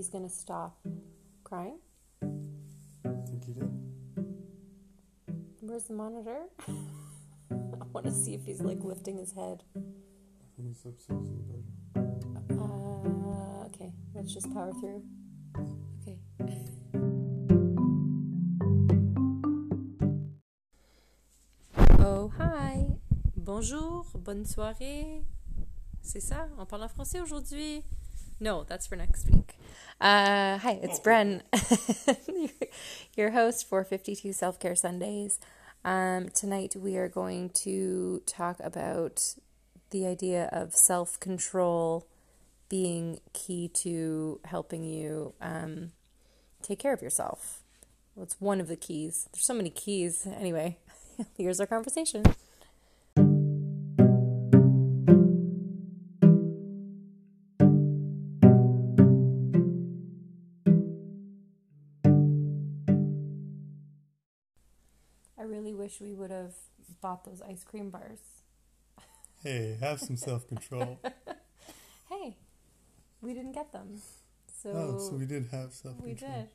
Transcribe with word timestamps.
he's 0.00 0.08
going 0.08 0.24
to 0.24 0.34
stop 0.34 0.78
crying. 1.44 1.76
Think 2.22 3.44
he 3.44 3.52
did? 3.52 3.70
Where's 5.60 5.84
the 5.84 5.92
monitor? 5.92 6.38
I 7.50 7.84
want 7.92 8.06
to 8.06 8.12
see 8.12 8.32
if 8.32 8.46
he's 8.46 8.62
like 8.62 8.82
lifting 8.82 9.18
his 9.18 9.32
head. 9.32 9.62
I 9.76 10.46
think 10.56 10.68
he's 10.68 10.86
upstairs 10.86 11.28
in 11.28 11.36
the 11.36 12.00
bedroom. 12.00 13.26
Uh, 13.28 13.66
okay, 13.66 13.92
let's 14.14 14.32
just 14.32 14.50
power 14.54 14.72
through. 14.80 15.02
Okay. 16.00 16.18
Oh, 22.02 22.32
hi. 22.38 22.86
Bonjour, 23.36 24.06
bonne 24.14 24.46
soirée. 24.46 25.22
C'est 26.00 26.20
ça? 26.20 26.48
On 26.58 26.64
parle 26.64 26.84
en 26.84 26.88
français 26.88 27.20
aujourd'hui? 27.20 27.84
No, 28.40 28.64
that's 28.64 28.86
for 28.86 28.96
next 28.96 29.26
week. 29.30 29.59
Uh, 30.00 30.56
hi, 30.56 30.78
it's 30.82 30.98
Bren, 30.98 31.42
your 33.16 33.32
host 33.32 33.68
for 33.68 33.84
52 33.84 34.32
Self 34.32 34.58
Care 34.58 34.74
Sundays. 34.74 35.38
Um, 35.84 36.30
tonight 36.30 36.74
we 36.74 36.96
are 36.96 37.06
going 37.08 37.50
to 37.50 38.22
talk 38.24 38.56
about 38.60 39.34
the 39.90 40.06
idea 40.06 40.48
of 40.52 40.74
self 40.74 41.20
control 41.20 42.06
being 42.70 43.20
key 43.34 43.68
to 43.74 44.40
helping 44.46 44.84
you 44.84 45.34
um, 45.42 45.92
take 46.62 46.78
care 46.78 46.94
of 46.94 47.02
yourself. 47.02 47.60
Well, 48.14 48.24
it's 48.24 48.40
one 48.40 48.58
of 48.58 48.68
the 48.68 48.76
keys. 48.76 49.28
There's 49.34 49.44
so 49.44 49.52
many 49.52 49.68
keys. 49.68 50.26
Anyway, 50.26 50.78
here's 51.36 51.60
our 51.60 51.66
conversation. 51.66 52.22
Wish 65.90 66.00
we 66.00 66.14
would 66.14 66.30
have 66.30 66.54
bought 67.00 67.24
those 67.24 67.42
ice 67.42 67.64
cream 67.64 67.90
bars. 67.90 68.20
Hey, 69.42 69.76
have 69.80 70.00
some 70.00 70.16
self 70.16 70.46
control. 70.46 71.00
Hey, 72.08 72.36
we 73.22 73.34
didn't 73.34 73.52
get 73.52 73.72
them. 73.72 74.02
So, 74.60 74.70
oh, 74.70 74.98
so 74.98 75.14
we 75.14 75.26
did 75.26 75.46
have 75.52 75.72
self 75.72 75.96
control. 75.96 76.02
we 76.02 76.14
did. 76.14 76.48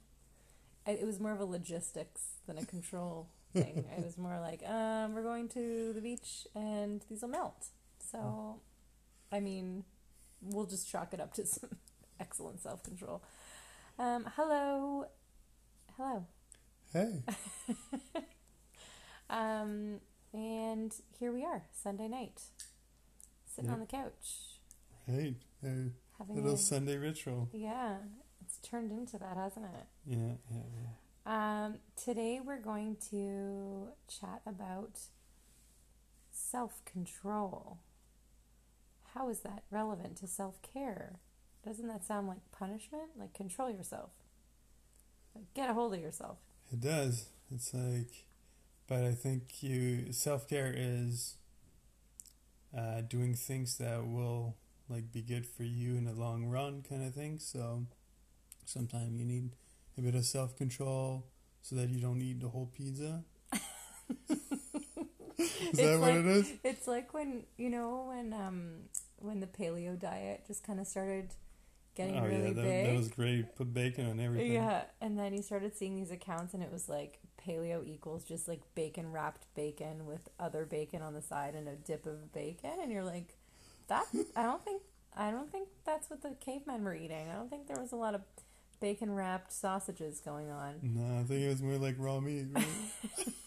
I, 0.85 0.91
it 0.91 1.05
was 1.05 1.17
more 1.17 1.31
of 1.31 1.39
a 1.39 1.45
logistics 1.45 2.21
than 2.45 2.57
a 2.57 2.65
control 2.65 3.29
thing. 3.53 3.85
It 3.97 4.03
was 4.03 4.17
more 4.17 4.37
like, 4.41 4.67
um, 4.67 5.13
we're 5.13 5.23
going 5.23 5.47
to 5.49 5.93
the 5.93 6.01
beach 6.01 6.45
and 6.55 7.05
these 7.09 7.21
will 7.21 7.29
melt. 7.29 7.67
So, 8.11 8.59
I 9.31 9.39
mean, 9.39 9.85
we'll 10.41 10.65
just 10.65 10.91
chalk 10.91 11.13
it 11.13 11.21
up 11.21 11.33
to 11.35 11.45
some 11.45 11.69
excellent 12.19 12.59
self 12.59 12.83
control. 12.83 13.23
Um, 13.97 14.25
hello. 14.35 15.05
Hello. 15.95 16.25
Hey, 16.91 17.23
Um, 19.29 19.99
and 20.33 20.93
here 21.19 21.31
we 21.31 21.43
are, 21.43 21.63
Sunday 21.71 22.07
night, 22.07 22.41
sitting 23.53 23.71
on 23.71 23.79
the 23.79 23.85
couch, 23.85 24.59
hey, 25.07 25.35
hey, 25.61 25.91
having 26.17 26.37
a 26.37 26.41
little 26.41 26.53
a 26.53 26.57
Sunday 26.57 26.97
ritual. 26.97 27.49
yeah. 27.53 27.97
It's 28.41 28.57
turned 28.57 28.91
into 28.91 29.17
that, 29.17 29.37
hasn't 29.37 29.65
it? 29.65 29.85
Yeah, 30.05 30.33
yeah, 30.51 30.61
yeah. 31.25 31.65
Um, 31.65 31.75
today 31.95 32.39
we're 32.45 32.59
going 32.59 32.97
to 33.09 33.87
chat 34.07 34.41
about 34.45 34.99
self 36.31 36.85
control. 36.85 37.79
How 39.15 39.29
is 39.29 39.39
that 39.39 39.63
relevant 39.71 40.17
to 40.17 40.27
self 40.27 40.61
care? 40.61 41.13
Doesn't 41.65 41.87
that 41.87 42.05
sound 42.05 42.27
like 42.27 42.37
punishment? 42.51 43.09
Like 43.17 43.33
control 43.33 43.71
yourself. 43.71 44.11
Like 45.33 45.51
get 45.55 45.69
a 45.71 45.73
hold 45.73 45.95
of 45.95 45.99
yourself. 46.01 46.37
It 46.71 46.81
does. 46.81 47.25
It's 47.51 47.73
like, 47.73 48.25
but 48.87 49.03
I 49.03 49.11
think 49.13 49.61
you 49.63 50.11
self 50.13 50.47
care 50.47 50.73
is 50.75 51.35
uh, 52.77 53.01
doing 53.01 53.33
things 53.35 53.77
that 53.77 54.05
will 54.05 54.55
like 54.89 55.11
be 55.11 55.21
good 55.21 55.45
for 55.45 55.63
you 55.63 55.95
in 55.95 56.05
the 56.05 56.13
long 56.13 56.45
run, 56.45 56.83
kind 56.87 57.05
of 57.05 57.13
thing. 57.13 57.39
So 57.39 57.85
sometimes 58.65 59.17
you 59.17 59.25
need 59.25 59.51
a 59.97 60.01
bit 60.01 60.15
of 60.15 60.25
self 60.25 60.55
control 60.57 61.25
so 61.61 61.75
that 61.75 61.89
you 61.89 61.99
don't 61.99 62.21
eat 62.21 62.41
the 62.41 62.49
whole 62.49 62.69
pizza. 62.75 63.23
is 64.29 64.37
It's 65.49 65.77
that 65.79 65.99
what 65.99 66.01
like- 66.01 66.15
it 66.15 66.25
is? 66.25 66.53
It's 66.63 66.87
like 66.87 67.13
when 67.13 67.43
you 67.57 67.69
know 67.69 68.05
when 68.09 68.33
um 68.33 68.71
when 69.17 69.39
the 69.39 69.47
paleo 69.47 69.97
diet 69.99 70.43
just 70.47 70.63
kind 70.63 70.79
of 70.79 70.87
started 70.87 71.33
getting 71.95 72.19
oh 72.19 72.23
really 72.23 72.47
yeah, 72.49 72.53
that, 72.53 72.63
big. 72.63 72.85
that 72.87 72.95
was 72.95 73.07
great. 73.09 73.55
Put 73.55 73.73
bacon 73.73 74.09
on 74.09 74.19
everything. 74.19 74.51
Yeah, 74.51 74.83
and 75.01 75.17
then 75.17 75.33
you 75.33 75.41
started 75.41 75.75
seeing 75.75 75.95
these 75.95 76.11
accounts, 76.11 76.53
and 76.53 76.61
it 76.61 76.71
was 76.71 76.87
like 76.89 77.19
paleo 77.45 77.85
equals 77.85 78.23
just 78.23 78.47
like 78.47 78.61
bacon 78.75 79.11
wrapped 79.11 79.45
bacon 79.55 80.05
with 80.05 80.29
other 80.39 80.65
bacon 80.65 81.01
on 81.01 81.13
the 81.13 81.21
side 81.21 81.55
and 81.55 81.67
a 81.67 81.75
dip 81.75 82.05
of 82.05 82.31
bacon, 82.33 82.73
and 82.81 82.91
you're 82.91 83.03
like, 83.03 83.37
that 83.87 84.05
I 84.35 84.43
don't 84.43 84.63
think 84.63 84.81
I 85.15 85.31
don't 85.31 85.51
think 85.51 85.69
that's 85.85 86.09
what 86.09 86.21
the 86.21 86.35
cavemen 86.39 86.83
were 86.83 86.95
eating. 86.95 87.29
I 87.29 87.35
don't 87.35 87.49
think 87.49 87.67
there 87.67 87.79
was 87.79 87.91
a 87.91 87.97
lot 87.97 88.15
of 88.15 88.21
bacon 88.79 89.13
wrapped 89.13 89.51
sausages 89.51 90.19
going 90.19 90.51
on. 90.51 90.75
No, 90.81 91.19
I 91.19 91.23
think 91.23 91.41
it 91.41 91.47
was 91.47 91.61
more 91.61 91.77
like 91.77 91.95
raw 91.97 92.19
meat. 92.19 92.47
Right? 92.51 92.65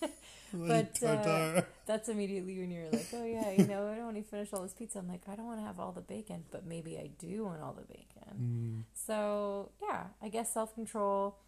But, 0.53 1.03
uh. 1.03 1.62
That's 1.86 2.09
immediately 2.09 2.59
when 2.59 2.70
you're 2.70 2.88
like, 2.91 3.06
oh 3.14 3.25
yeah, 3.25 3.50
you 3.50 3.66
know, 3.66 3.88
I 3.88 3.94
don't 3.94 4.04
want 4.04 4.16
to 4.16 4.22
finish 4.22 4.53
all 4.53 4.62
this 4.62 4.75
pizza. 4.75 4.98
I'm 4.98 5.09
like, 5.09 5.22
I 5.31 5.36
don't 5.36 5.47
want 5.47 5.60
to 5.60 5.66
have 5.66 5.81
all 5.81 5.92
the 5.92 6.00
bacon, 6.00 6.44
but 6.50 6.66
maybe 6.66 6.98
I 6.98 7.10
do 7.19 7.44
want 7.44 7.62
all 7.62 7.72
the 7.72 7.86
bacon. 7.86 8.36
Mm. 8.38 8.82
So 8.94 9.70
yeah, 9.82 10.04
I 10.22 10.28
guess 10.28 10.53
self 10.53 10.75
control. 10.75 11.38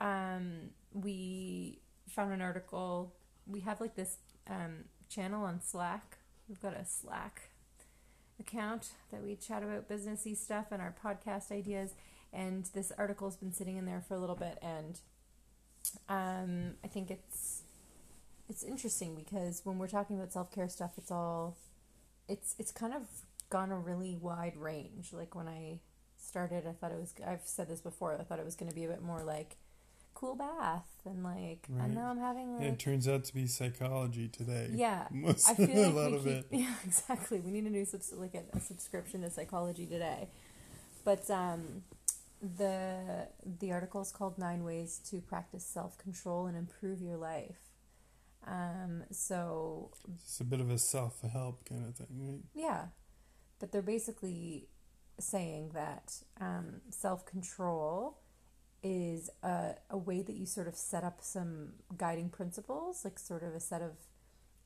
Um, 0.00 0.70
we 0.92 1.80
found 2.08 2.32
an 2.32 2.42
article. 2.42 3.14
We 3.46 3.60
have 3.60 3.80
like 3.80 3.94
this 3.94 4.18
um, 4.48 4.84
channel 5.08 5.44
on 5.44 5.60
Slack. 5.62 6.18
We've 6.48 6.60
got 6.60 6.74
a 6.74 6.84
Slack 6.84 7.50
account 8.38 8.90
that 9.10 9.22
we 9.22 9.34
chat 9.34 9.62
about 9.62 9.88
businessy 9.88 10.36
stuff 10.36 10.66
and 10.70 10.82
our 10.82 10.94
podcast 11.02 11.50
ideas. 11.50 11.94
And 12.32 12.68
this 12.74 12.92
article's 12.98 13.36
been 13.36 13.52
sitting 13.52 13.76
in 13.76 13.86
there 13.86 14.02
for 14.06 14.14
a 14.14 14.18
little 14.18 14.36
bit, 14.36 14.58
and 14.60 15.00
um, 16.08 16.74
I 16.84 16.88
think 16.88 17.10
it's 17.10 17.62
it's 18.48 18.62
interesting 18.62 19.14
because 19.14 19.60
when 19.64 19.78
we're 19.78 19.88
talking 19.88 20.16
about 20.16 20.32
self 20.32 20.50
care 20.52 20.68
stuff, 20.68 20.92
it's 20.96 21.10
all 21.10 21.56
it's 22.28 22.54
it's 22.58 22.72
kind 22.72 22.94
of 22.94 23.02
gone 23.50 23.70
a 23.70 23.78
really 23.78 24.16
wide 24.16 24.56
range. 24.56 25.12
Like 25.12 25.34
when 25.34 25.48
I 25.48 25.80
started, 26.16 26.66
I 26.66 26.72
thought 26.72 26.92
it 26.92 26.98
was. 26.98 27.14
I've 27.26 27.42
said 27.44 27.68
this 27.68 27.80
before. 27.80 28.16
I 28.18 28.24
thought 28.24 28.38
it 28.38 28.44
was 28.44 28.56
going 28.56 28.68
to 28.70 28.74
be 28.74 28.84
a 28.84 28.88
bit 28.88 29.02
more 29.02 29.22
like 29.22 29.56
cool 30.14 30.34
bath 30.34 30.86
and 31.04 31.22
like, 31.22 31.66
Right. 31.68 31.84
and 31.84 31.94
now 31.94 32.08
I'm 32.08 32.18
having 32.18 32.54
And 32.56 32.64
it 32.64 32.78
turns 32.78 33.06
out 33.06 33.24
to 33.24 33.34
be 33.34 33.46
psychology 33.46 34.28
today. 34.28 34.70
yeah. 34.72 35.06
Most, 35.12 35.46
I 35.50 35.54
feel 35.54 35.68
a 35.84 35.86
like 35.86 35.94
lot 35.94 36.10
we 36.12 36.16
of 36.16 36.24
keep, 36.24 36.32
it. 36.32 36.46
yeah, 36.52 36.74
exactly. 36.86 37.38
We 37.40 37.50
need 37.50 37.64
a 37.64 37.70
new 37.70 37.84
subs- 37.84 38.14
like 38.16 38.34
a, 38.34 38.56
a 38.56 38.60
subscription 38.60 39.20
to 39.22 39.30
Psychology 39.30 39.84
Today, 39.86 40.28
but 41.04 41.28
um, 41.30 41.82
the 42.40 43.28
the 43.60 43.72
article 43.72 44.00
is 44.00 44.10
called 44.10 44.38
Nine 44.38 44.64
Ways 44.64 45.00
to 45.10 45.20
Practice 45.20 45.64
Self 45.66 45.98
Control 45.98 46.46
and 46.46 46.56
Improve 46.56 47.00
Your 47.02 47.16
Life. 47.18 47.58
Um, 48.46 49.02
so 49.10 49.90
It's 50.24 50.40
a 50.40 50.44
bit 50.44 50.60
of 50.60 50.70
a 50.70 50.78
self 50.78 51.20
help 51.22 51.64
kind 51.68 51.84
of 51.86 51.96
thing, 51.96 52.06
right? 52.18 52.40
yeah, 52.54 52.86
but 53.58 53.72
they're 53.72 53.82
basically 53.82 54.68
saying 55.18 55.70
that 55.74 56.14
um, 56.40 56.80
self 56.90 57.24
control 57.26 58.18
is 58.82 59.30
a, 59.42 59.74
a 59.90 59.98
way 59.98 60.22
that 60.22 60.36
you 60.36 60.46
sort 60.46 60.68
of 60.68 60.76
set 60.76 61.02
up 61.02 61.18
some 61.22 61.70
guiding 61.96 62.28
principles, 62.28 63.04
like 63.04 63.18
sort 63.18 63.42
of 63.42 63.54
a 63.54 63.60
set 63.60 63.82
of 63.82 63.92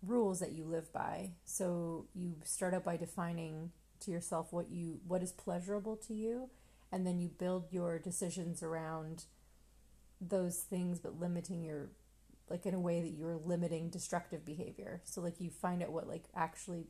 rules 0.03 0.41
that 0.41 0.53
you 0.53 0.65
live 0.65 0.93
by. 0.93 1.31
So 1.45 2.07
you 2.15 2.37
start 2.45 2.75
out 2.75 2.85
by 2.85 2.97
defining 2.99 3.71
to 4.01 4.11
yourself 4.11 4.53
what 4.53 4.71
you 4.71 5.01
what 5.07 5.23
is 5.23 5.33
pleasurable 5.33 5.97
to 6.09 6.15
you, 6.15 6.51
and 6.93 7.07
then 7.07 7.19
you 7.19 7.29
build 7.29 7.73
your 7.73 7.99
decisions 7.99 8.63
around 8.63 9.25
those 10.21 10.59
things, 10.59 10.99
but 10.99 11.19
limiting 11.19 11.63
your 11.63 11.89
like 12.51 12.67
in 12.67 12.75
a 12.75 12.81
way 12.81 13.01
that 13.01 13.11
you're 13.13 13.37
limiting 13.37 13.89
destructive 13.91 14.45
behavior. 14.45 15.01
So 15.05 15.21
like 15.21 15.41
you 15.41 15.51
find 15.51 15.83
out 15.83 15.93
what 15.93 16.09
like 16.09 16.25
actually 16.35 16.89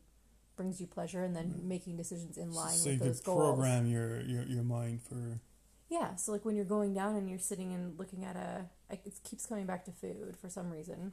brings 0.56 0.80
you 0.80 0.86
pleasure, 0.86 1.22
and 1.22 1.34
then 1.36 1.60
making 1.64 1.96
decisions 1.96 2.36
in 2.36 2.52
line 2.52 2.74
so 2.74 2.90
with 2.90 3.00
you 3.00 3.06
those 3.06 3.18
could 3.20 3.26
goals. 3.26 3.56
program 3.58 3.86
your, 3.86 4.20
your, 4.22 4.42
your 4.44 4.62
mind 4.64 5.00
for. 5.02 5.40
Yeah, 5.88 6.14
so 6.16 6.32
like 6.32 6.44
when 6.44 6.54
you're 6.54 6.64
going 6.64 6.94
down 6.94 7.16
and 7.16 7.28
you're 7.28 7.38
sitting 7.38 7.72
and 7.72 7.98
looking 7.98 8.24
at 8.24 8.36
a, 8.36 8.66
it 8.90 9.02
keeps 9.28 9.46
coming 9.46 9.66
back 9.66 9.84
to 9.86 9.90
food 9.92 10.36
for 10.40 10.48
some 10.48 10.70
reason. 10.70 11.12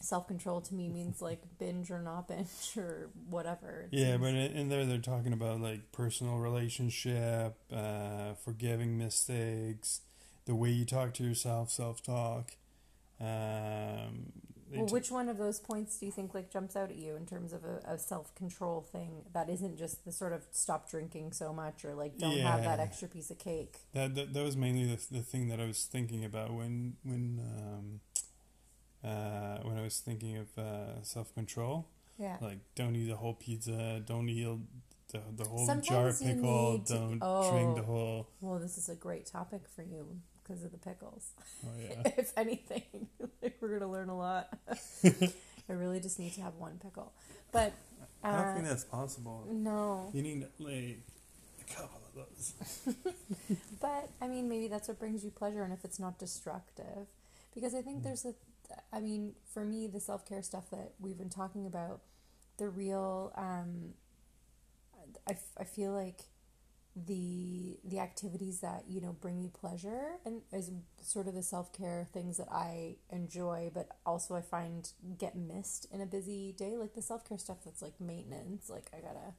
Self 0.00 0.26
control 0.28 0.60
to 0.62 0.74
me 0.74 0.88
means 0.88 1.20
like 1.30 1.42
binge 1.58 1.90
or 1.90 2.00
not 2.00 2.28
binge 2.28 2.48
or 2.76 3.10
whatever. 3.28 3.88
It 3.92 3.98
Yeah, 3.98 4.12
seems- 4.12 4.20
but 4.20 4.28
in 4.28 4.36
in 4.56 4.68
there 4.68 4.86
they're 4.86 4.98
talking 4.98 5.32
about 5.32 5.60
like 5.60 5.90
personal 5.92 6.38
relationship, 6.38 7.56
uh, 7.72 8.34
forgiving 8.44 8.96
mistakes, 8.96 10.00
the 10.46 10.54
way 10.54 10.70
you 10.70 10.84
talk 10.84 11.12
to 11.14 11.24
yourself, 11.24 11.70
self 11.70 12.02
talk, 12.02 12.52
um, 13.20 14.32
Well, 14.72 14.86
t- 14.86 14.92
which 14.92 15.10
one 15.10 15.28
of 15.28 15.36
those 15.36 15.60
points 15.60 15.98
do 15.98 16.06
you 16.06 16.12
think 16.12 16.34
like 16.34 16.50
jumps 16.50 16.76
out 16.76 16.90
at 16.90 16.96
you 16.96 17.16
in 17.16 17.26
terms 17.26 17.52
of 17.52 17.64
a, 17.64 17.80
a 17.84 17.98
self 17.98 18.34
control 18.34 18.80
thing 18.80 19.24
that 19.32 19.48
isn't 19.50 19.76
just 19.76 20.04
the 20.04 20.12
sort 20.12 20.32
of 20.32 20.42
stop 20.52 20.90
drinking 20.90 21.32
so 21.32 21.52
much 21.52 21.84
or 21.84 21.94
like 21.94 22.18
don't 22.18 22.38
have 22.38 22.64
that 22.64 22.80
extra 22.80 23.08
piece 23.08 23.30
of 23.30 23.38
cake? 23.38 23.78
that, 23.92 24.14
that 24.14 24.32
that 24.32 24.42
was 24.42 24.56
mainly 24.56 24.84
the 24.84 25.00
the 25.10 25.22
thing 25.22 25.48
that 25.48 25.60
I 25.60 25.66
was 25.66 25.84
thinking 25.84 26.24
about 26.24 26.52
when 26.52 26.96
when 27.04 27.40
um, 27.58 28.00
uh, 29.04 29.58
when 29.62 29.78
I 29.78 29.82
was 29.82 29.98
thinking 29.98 30.36
of 30.36 30.46
uh, 30.58 31.02
self 31.02 31.34
control. 31.34 31.86
Yeah. 32.18 32.36
Like, 32.40 32.58
don't 32.74 32.94
eat 32.96 33.08
the 33.08 33.16
whole 33.16 33.34
pizza. 33.34 34.02
Don't 34.04 34.28
eat 34.28 34.46
the 35.10 35.20
the 35.36 35.48
whole 35.48 35.66
Sometimes 35.66 36.20
jar 36.20 36.28
pickle. 36.28 36.78
to- 36.80 36.94
don't 36.94 37.18
oh. 37.22 37.50
drink 37.50 37.76
the 37.76 37.82
whole. 37.82 38.28
Well, 38.40 38.58
this 38.58 38.76
is 38.76 38.88
a 38.88 38.94
great 38.94 39.26
topic 39.26 39.62
for 39.74 39.82
you 39.82 40.20
because 40.50 40.64
of 40.64 40.72
the 40.72 40.78
pickles. 40.78 41.30
Oh 41.64 41.68
yeah. 41.80 42.12
if 42.18 42.32
anything, 42.36 43.08
we're 43.60 43.78
gonna 43.78 43.90
learn 43.90 44.08
a 44.08 44.16
lot. 44.18 44.48
I 45.04 45.72
really 45.72 46.00
just 46.00 46.18
need 46.18 46.32
to 46.34 46.40
have 46.42 46.56
one 46.56 46.78
pickle, 46.82 47.12
but 47.52 47.72
I 48.24 48.32
don't 48.32 48.40
uh, 48.40 48.54
think 48.54 48.66
that's 48.66 48.84
possible. 48.84 49.46
no. 49.50 50.10
You 50.12 50.22
need 50.22 50.46
like 50.58 50.98
a 51.60 51.72
couple 51.74 52.00
of 52.08 52.14
those. 52.14 52.96
But 53.80 54.08
I 54.20 54.26
mean, 54.26 54.48
maybe 54.48 54.66
that's 54.68 54.88
what 54.88 54.98
brings 54.98 55.24
you 55.24 55.30
pleasure, 55.30 55.62
and 55.62 55.72
if 55.72 55.84
it's 55.84 56.00
not 56.00 56.18
destructive, 56.18 57.06
because 57.54 57.74
I 57.74 57.82
think 57.82 58.00
Mm. 58.00 58.04
there's 58.04 58.24
a, 58.24 58.34
I 58.92 59.00
mean, 59.00 59.34
for 59.52 59.64
me, 59.64 59.86
the 59.86 60.00
self 60.00 60.26
care 60.26 60.42
stuff 60.42 60.68
that 60.70 60.92
we've 61.00 61.18
been 61.18 61.30
talking 61.30 61.66
about, 61.66 62.00
the 62.56 62.68
real, 62.68 63.32
um, 63.36 63.94
I 65.56 65.64
feel 65.64 65.92
like 65.92 66.22
the 67.06 67.78
the 67.84 67.98
activities 67.98 68.60
that 68.60 68.84
you 68.88 69.00
know 69.00 69.12
bring 69.12 69.40
you 69.40 69.48
pleasure 69.48 70.16
and 70.24 70.42
is 70.52 70.70
sort 71.02 71.26
of 71.28 71.34
the 71.34 71.42
self 71.42 71.72
care 71.72 72.06
things 72.12 72.36
that 72.36 72.48
I 72.50 72.96
enjoy, 73.10 73.70
but 73.72 73.88
also 74.04 74.34
I 74.34 74.42
find 74.42 74.90
get 75.18 75.36
missed 75.36 75.86
in 75.92 76.00
a 76.00 76.06
busy 76.06 76.52
day, 76.56 76.76
like 76.76 76.94
the 76.94 77.02
self 77.02 77.28
care 77.28 77.38
stuff 77.38 77.58
that's 77.64 77.82
like 77.82 78.00
maintenance, 78.00 78.68
like 78.68 78.90
I 78.92 79.00
gotta 79.00 79.34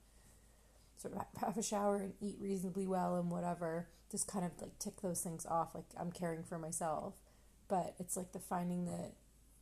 sort 0.97 1.15
of 1.15 1.21
have 1.41 1.57
a 1.57 1.63
shower 1.63 1.97
and 1.97 2.13
eat 2.21 2.37
reasonably 2.39 2.87
well 2.87 3.15
and 3.15 3.31
whatever 3.31 3.87
just 4.11 4.27
kind 4.27 4.45
of 4.45 4.51
like 4.61 4.77
tick 4.77 5.01
those 5.01 5.21
things 5.21 5.45
off 5.45 5.73
like 5.73 5.85
i'm 5.97 6.11
caring 6.11 6.43
for 6.43 6.57
myself. 6.57 7.15
But 7.67 7.95
it's 7.99 8.17
like 8.17 8.33
the 8.33 8.39
finding 8.39 8.85
the 8.85 9.11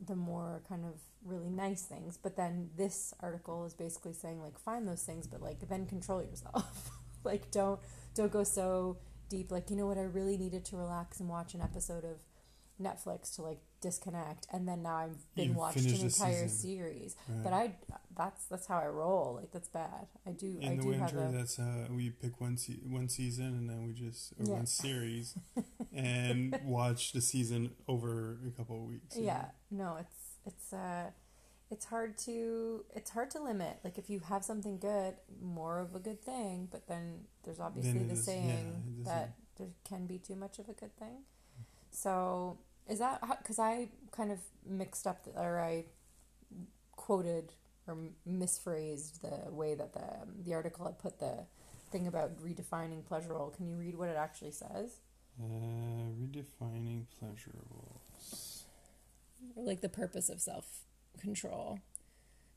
the 0.04 0.16
more 0.16 0.64
kind 0.68 0.86
of 0.86 0.94
really 1.24 1.50
nice 1.50 1.84
things. 1.84 2.18
But 2.18 2.38
then 2.38 2.70
this 2.78 3.14
article 3.20 3.66
is 3.66 3.74
basically 3.74 4.14
saying 4.14 4.42
like 4.42 4.58
find 4.58 4.88
those 4.88 5.04
things 5.04 5.28
but 5.28 5.42
like 5.42 5.68
then 5.68 5.86
control 5.86 6.24
yourself 6.24 6.92
like 7.24 7.52
don't 7.52 7.80
don't 8.16 8.32
go 8.32 8.44
so 8.44 8.98
deep 9.30 9.52
like 9.52 9.70
you 9.70 9.76
know 9.76 9.86
what 9.88 9.98
i 9.98 10.02
really 10.04 10.38
needed 10.38 10.66
to 10.66 10.76
relax 10.78 11.20
and 11.20 11.30
watch 11.30 11.54
an 11.54 11.62
episode 11.62 12.04
of 12.04 12.18
netflix 12.82 13.36
to 13.36 13.42
like 13.42 13.60
disconnect 13.82 14.48
and 14.54 14.68
then 14.68 14.82
now 14.84 14.96
i've 14.98 15.36
been 15.36 15.50
You 15.50 15.54
watched 15.54 15.78
an 15.78 15.86
entire 15.88 16.10
season. 16.10 16.50
series 16.50 17.16
Right. 17.28 17.44
but 17.44 17.54
i 17.54 17.76
that's 18.18 18.46
that's 18.46 18.68
how 18.68 18.78
i 18.78 18.88
roll 18.88 19.36
like 19.40 19.52
that's 19.52 19.68
bad 19.70 20.08
i 20.26 20.32
do 20.32 20.58
i 20.62 20.66
In 20.66 20.78
the 20.78 20.84
do 20.84 20.90
winter, 20.90 21.20
a 21.28 21.32
that's 21.32 21.60
uh, 21.60 21.88
we 21.92 22.10
pick 22.10 22.40
one 22.42 22.58
se- 22.58 22.80
one 22.88 23.08
season 23.10 23.46
and 23.48 23.70
then 23.70 23.86
we 23.86 23.94
just 23.94 24.34
or 24.40 24.46
Yeah. 24.46 24.54
one 24.56 24.66
series 24.66 25.36
and 25.94 26.58
watch 26.64 27.12
the 27.14 27.22
season 27.22 27.72
over 27.88 28.38
a 28.48 28.52
couple 28.52 28.78
of 28.78 28.84
weeks. 28.84 29.16
yeah 29.18 29.46
no 29.72 29.98
it's 30.00 30.16
it's 30.46 30.74
uh 30.74 31.12
it's 31.72 31.86
hard 31.86 32.18
to 32.20 32.84
it's 32.96 33.12
hard 33.12 33.30
to 33.32 33.42
limit. 33.42 33.78
Like 33.84 33.98
if 33.98 34.10
you 34.10 34.20
have 34.22 34.44
something 34.44 34.78
good 34.80 35.16
more 35.42 35.80
of 35.80 35.96
a 35.96 36.00
good 36.00 36.22
thing 36.22 36.68
but 36.72 36.88
then 36.88 37.26
there's 37.44 37.60
obviously 37.60 38.00
it 38.02 38.08
the 38.08 38.14
is- 38.14 38.24
saying 38.26 39.00
it 39.02 39.06
that 39.06 39.34
there 39.58 39.68
can 39.84 40.06
be 40.08 40.18
too 40.18 40.36
much 40.36 40.60
of 40.60 40.68
a 40.70 40.74
good 40.74 40.96
thing. 40.98 41.24
So 41.92 42.58
is 42.88 43.00
that 43.00 43.22
because 43.40 43.60
i 43.60 43.88
kind 44.12 44.32
of 44.32 44.40
mixed 44.66 45.06
up 45.06 45.24
the, 45.24 45.32
or 45.40 45.60
i 45.60 45.86
quoted 46.96 47.54
or 47.88 47.96
misphrased 48.28 49.22
the 49.22 49.52
way 49.52 49.76
that 49.76 49.94
the 49.94 50.08
the 50.44 50.54
article 50.54 50.86
had 50.86 50.98
put 50.98 51.20
the 51.20 51.46
thing 51.92 52.08
about 52.08 52.32
redefining 52.44 53.06
pleasurable 53.06 53.54
can 53.56 53.68
you 53.68 53.76
read 53.76 53.96
what 53.96 54.10
it 54.10 54.16
actually 54.18 54.52
says? 54.52 55.00
Uh, 55.42 55.46
redefining 56.22 57.06
pleasurables. 57.22 58.64
like 59.56 59.82
the 59.82 59.90
purpose 59.90 60.30
of 60.30 60.42
self 60.42 60.66
control. 61.20 61.80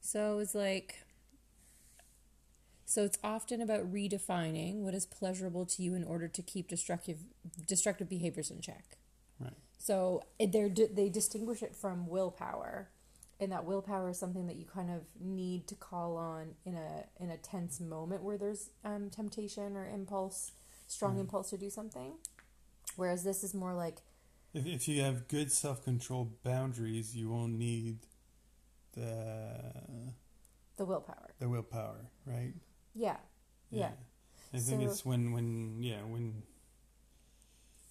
So 0.01 0.39
it's 0.39 0.55
like 0.55 1.05
so 2.85 3.05
it's 3.05 3.19
often 3.25 3.61
about 3.63 3.91
redefining 3.93 4.81
what 4.81 4.95
is 4.95 5.07
pleasurable 5.07 5.65
to 5.67 5.83
you 5.83 5.95
in 5.95 6.05
order 6.05 6.29
to 6.29 6.43
keep 6.43 6.69
destructive 6.69 7.19
destructive 7.67 8.09
behaviors 8.09 8.51
in 8.51 8.61
check. 8.61 8.99
Right. 9.41 9.53
So 9.79 10.23
they're 10.39 10.69
they 10.69 11.09
distinguish 11.09 11.63
it 11.63 11.75
from 11.75 12.07
willpower, 12.07 12.91
and 13.41 13.51
that 13.53 13.65
willpower 13.65 14.11
is 14.11 14.19
something 14.19 14.47
that 14.47 14.57
you 14.57 14.67
kind 14.67 14.91
of 14.91 15.03
need 15.21 15.67
to 15.69 15.75
call 15.75 16.17
on 16.17 16.55
in 16.65 16.75
a 16.75 17.05
in 17.19 17.31
a 17.31 17.37
tense 17.37 17.81
moment 17.81 18.23
where 18.23 18.39
there's 18.39 18.71
um, 18.85 19.11
temptation 19.11 19.77
or 19.77 19.87
impulse, 19.89 20.53
strong 20.87 21.19
impulse 21.19 21.51
to 21.51 21.57
do 21.59 21.71
something. 21.71 22.15
Whereas 22.97 23.25
this 23.25 23.43
is 23.43 23.55
more 23.55 23.75
like 23.75 24.03
If 24.55 24.67
if 24.67 24.89
you 24.89 25.03
have 25.03 25.29
good 25.29 25.51
self 25.53 25.83
control 25.85 26.31
boundaries, 26.45 27.17
you 27.17 27.31
won't 27.31 27.55
need 27.59 27.99
the 28.93 30.13
the 30.77 30.85
willpower. 30.85 31.31
the 31.39 31.49
willpower, 31.49 32.07
right? 32.27 32.55
Yeah. 32.95 33.17
Yeah. 33.71 33.91
I 34.55 34.59
think 34.59 34.83
it's 34.83 35.05
when 35.05 35.33
when 35.33 35.83
yeah 35.83 36.03
when. 36.03 36.43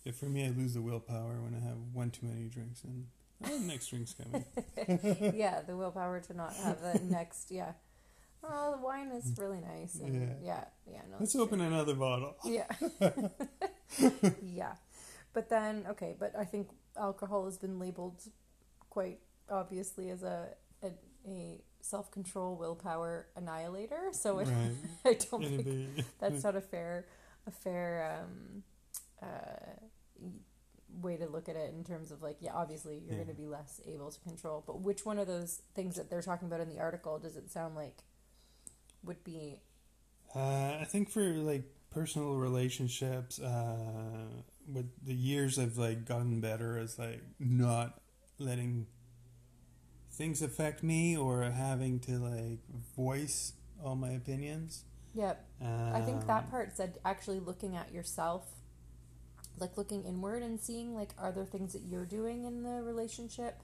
Yeah, 0.03 0.13
for 0.13 0.25
me, 0.25 0.45
I 0.45 0.50
lose 0.50 0.74
the 0.74 0.81
willpower 0.81 1.39
when 1.42 1.56
I 1.56 1.63
have 1.63 1.77
one 1.94 2.09
too 2.09 2.25
many 2.25 2.50
drinks, 2.50 2.83
and 2.83 3.06
oh, 3.45 3.59
the 3.59 3.65
next 3.65 3.88
drink's 3.88 4.15
coming. 4.15 4.45
yeah, 5.36 5.62
the 5.62 5.77
willpower 5.77 6.19
to 6.21 6.33
not 6.33 6.53
have 6.56 6.81
the 6.81 7.00
next. 7.09 7.51
Yeah. 7.51 7.74
Oh, 8.44 8.71
the 8.71 8.81
wine 8.83 9.09
is 9.09 9.36
really 9.38 9.59
nice. 9.59 9.95
And 9.95 10.39
yeah. 10.44 10.63
Yeah. 10.88 10.92
Yeah. 10.92 11.01
no, 11.12 11.18
Let's 11.19 11.36
open 11.36 11.62
another 11.62 11.94
bottle. 11.94 12.36
Yeah. 12.44 12.65
yeah. 14.42 14.74
But 15.33 15.50
then, 15.50 15.86
okay, 15.92 16.15
but 16.19 16.33
I 16.36 16.45
think 16.45 16.69
alcohol 16.98 17.45
has 17.45 17.57
been 17.59 17.80
labeled 17.80 18.21
quite 18.89 19.19
obviously 19.50 20.09
as 20.09 20.24
a 20.24 20.48
a, 20.83 20.91
a 21.27 21.61
self 21.81 22.11
control 22.11 22.55
willpower 22.55 23.27
annihilator. 23.35 24.09
So 24.11 24.39
it, 24.39 24.49
Right. 24.49 24.75
I 25.05 25.13
don't 25.31 25.53
think 25.55 25.67
that's 26.19 26.43
not 26.43 26.55
a 26.55 26.61
fair 26.61 27.07
a 27.47 27.51
fair 27.51 28.21
um, 28.23 28.63
uh, 29.21 29.87
way 31.01 31.17
to 31.17 31.25
look 31.27 31.47
at 31.47 31.55
it 31.55 31.73
in 31.73 31.83
terms 31.83 32.11
of 32.11 32.21
like 32.21 32.37
yeah 32.41 32.51
obviously 32.53 33.01
you're 33.05 33.15
Yeah. 33.15 33.15
going 33.15 33.27
to 33.27 33.33
be 33.33 33.45
less 33.47 33.79
able 33.87 34.11
to 34.11 34.19
control 34.19 34.63
but 34.65 34.81
which 34.81 35.05
one 35.05 35.17
of 35.17 35.27
those 35.27 35.61
things 35.73 35.95
that 35.95 36.09
they're 36.09 36.21
talking 36.21 36.47
about 36.47 36.59
in 36.59 36.69
the 36.69 36.79
article 36.79 37.17
does 37.17 37.37
it 37.37 37.49
sound 37.49 37.75
like 37.75 38.03
would 39.03 39.23
be 39.23 39.61
Uh, 40.35 40.77
I 40.81 40.85
think 40.85 41.09
for 41.09 41.21
like 41.21 41.63
personal 41.89 42.35
relationships, 42.35 43.39
uh, 43.39 44.27
with 44.67 44.89
the 45.05 45.13
years 45.13 45.59
I've 45.59 45.77
like 45.77 46.05
gotten 46.05 46.39
better 46.39 46.77
as 46.77 46.97
like 46.97 47.21
not 47.39 48.00
letting 48.39 48.88
things 50.21 50.43
affect 50.43 50.83
me 50.83 51.17
or 51.17 51.41
having 51.45 51.99
to 51.99 52.11
like 52.19 52.59
voice 52.95 53.53
all 53.83 53.95
my 53.95 54.11
opinions. 54.11 54.83
yeah 55.15 55.33
i 55.97 56.01
think 56.07 56.27
that 56.27 56.43
Um, 56.43 56.49
part 56.51 56.77
said 56.77 56.99
actually 57.03 57.39
looking 57.39 57.75
at 57.75 57.91
yourself 57.91 58.43
like 59.59 59.73
looking 59.77 60.03
inward 60.05 60.41
and 60.43 60.59
seeing 60.67 60.93
like 61.01 61.11
are 61.17 61.31
there 61.31 61.43
things 61.55 61.73
that 61.73 61.81
you're 61.89 62.05
doing 62.05 62.45
in 62.45 62.61
the 62.61 62.77
relationship 62.91 63.55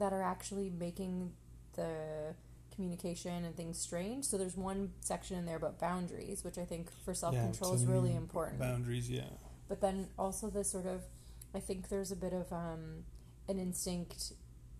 that 0.00 0.12
are 0.12 0.22
actually 0.22 0.70
making 0.86 1.32
the 1.76 2.34
communication 2.74 3.44
and 3.44 3.54
things 3.54 3.78
strange 3.78 4.24
so 4.24 4.38
there's 4.38 4.56
one 4.56 4.90
section 5.00 5.36
in 5.38 5.44
there 5.44 5.56
about 5.62 5.78
boundaries 5.78 6.42
which 6.46 6.58
i 6.58 6.64
think 6.64 6.90
for 7.04 7.12
self-control 7.14 7.70
yeah, 7.72 7.76
is 7.76 7.86
really 7.86 8.14
important 8.24 8.58
Boundaries, 8.58 9.08
yeah. 9.10 9.30
but 9.68 9.80
then 9.80 10.08
also 10.18 10.48
the 10.48 10.64
sort 10.64 10.86
of 10.86 11.02
i 11.54 11.60
think 11.60 11.88
there's 11.92 12.10
a 12.10 12.16
bit 12.16 12.32
of 12.32 12.50
um, 12.52 13.04
an 13.48 13.58
instinct 13.58 14.32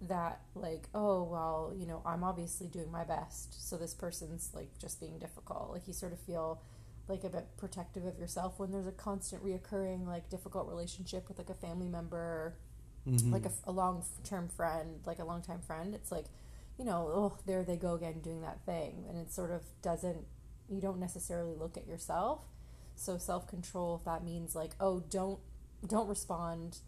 that 0.09 0.41
like 0.55 0.89
oh 0.95 1.23
well 1.23 1.73
you 1.77 1.87
know 1.87 2.03
i'm 2.05 2.23
obviously 2.25 2.67
doing 2.69 2.91
my 2.91 3.05
best 3.05 3.69
so 3.69 3.77
this 3.77 3.95
person's 3.95 4.51
like 4.55 4.69
just 4.79 5.01
being 5.01 5.19
difficult 5.19 5.71
like 5.71 5.87
you 5.87 5.93
sort 5.93 6.13
of 6.13 6.21
feel 6.21 6.61
like 7.09 7.23
a 7.25 7.29
bit 7.29 7.47
protective 7.57 8.05
of 8.05 8.19
yourself 8.19 8.59
when 8.59 8.71
there's 8.73 8.87
a 8.87 8.93
constant 8.93 9.45
reoccurring 9.45 10.07
like 10.07 10.29
difficult 10.31 10.69
relationship 10.69 11.29
with 11.29 11.39
like 11.39 11.51
a 11.51 11.55
family 11.55 11.89
member 11.89 12.55
Mhm. 13.07 13.33
like 13.33 13.45
a, 13.45 13.51
a 13.65 13.71
long 13.71 14.03
term 14.23 14.49
friend, 14.49 15.01
like 15.05 15.19
a 15.19 15.27
long 15.27 15.43
time 15.43 15.61
friend, 15.61 15.95
it's 15.95 16.11
like, 16.11 16.25
you 16.79 16.87
know, 16.87 17.07
oh, 17.13 17.37
there 17.45 17.63
they 17.63 17.77
go 17.77 17.93
again 17.93 18.21
doing 18.21 18.41
that 18.41 18.65
thing. 18.65 19.05
And 19.11 19.19
it 19.19 19.31
sort 19.31 19.51
of 19.51 19.61
doesn't, 19.83 20.25
you 20.71 20.81
don't 20.81 20.99
necessarily 20.99 21.55
look 21.55 21.77
at 21.77 21.87
yourself. 21.87 22.41
So 22.97 23.19
self 23.19 23.47
control, 23.47 23.97
if 23.97 24.07
that 24.07 24.25
means 24.25 24.55
like, 24.55 24.71
oh, 24.81 25.01
don't, 25.01 25.39
don't 25.87 26.09
respond 26.09 26.79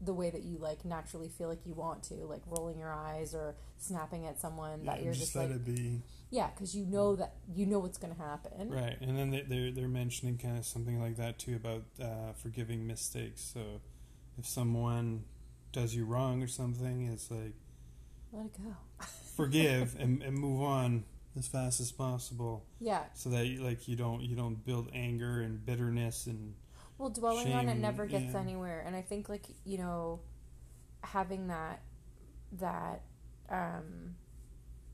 the 0.00 0.12
way 0.12 0.30
that 0.30 0.42
you 0.42 0.58
like 0.58 0.84
naturally 0.84 1.28
feel 1.28 1.48
like 1.48 1.64
you 1.64 1.74
want 1.74 2.02
to, 2.04 2.14
like 2.26 2.42
rolling 2.46 2.78
your 2.78 2.92
eyes 2.92 3.34
or 3.34 3.56
snapping 3.78 4.26
at 4.26 4.38
someone 4.38 4.80
yeah, 4.84 4.92
that 4.92 5.02
you're 5.02 5.12
just 5.12 5.24
just, 5.32 5.36
let 5.36 5.50
like, 5.50 5.56
it 5.56 5.64
be. 5.64 6.02
yeah, 6.30 6.48
because 6.54 6.74
you 6.74 6.84
know 6.86 7.16
that, 7.16 7.34
you 7.54 7.66
know 7.66 7.78
what's 7.78 7.98
going 7.98 8.14
to 8.14 8.20
happen. 8.20 8.68
Right, 8.70 8.96
and 9.00 9.16
then 9.18 9.30
they, 9.30 9.42
they're 9.42 9.70
they're 9.72 9.88
mentioning 9.88 10.38
kind 10.38 10.58
of 10.58 10.64
something 10.66 11.00
like 11.00 11.16
that 11.16 11.38
too 11.38 11.56
about 11.56 11.84
uh, 12.00 12.32
forgiving 12.34 12.86
mistakes. 12.86 13.40
So 13.54 13.80
if 14.38 14.46
someone 14.46 15.24
does 15.72 15.94
you 15.94 16.04
wrong 16.04 16.42
or 16.42 16.46
something, 16.48 17.08
it's 17.12 17.30
like 17.30 17.54
let 18.32 18.46
it 18.46 18.52
go. 18.58 18.74
forgive 19.36 19.96
and, 19.98 20.22
and 20.22 20.36
move 20.38 20.62
on 20.62 21.04
as 21.38 21.46
fast 21.46 21.80
as 21.80 21.92
possible 21.92 22.64
Yeah. 22.80 23.02
so 23.12 23.28
that 23.30 23.44
like 23.60 23.86
you 23.88 23.94
don't 23.96 24.22
you 24.22 24.34
don't 24.34 24.64
build 24.64 24.90
anger 24.94 25.40
and 25.42 25.64
bitterness 25.64 26.26
and 26.26 26.54
Well, 26.98 27.10
dwelling 27.10 27.52
on 27.52 27.68
it 27.68 27.76
never 27.76 28.06
gets 28.06 28.32
yeah. 28.32 28.40
anywhere, 28.40 28.82
and 28.86 28.96
I 28.96 29.02
think 29.02 29.28
like 29.28 29.46
you 29.64 29.78
know, 29.78 30.20
having 31.02 31.48
that 31.48 31.82
that 32.52 33.02
um, 33.50 34.14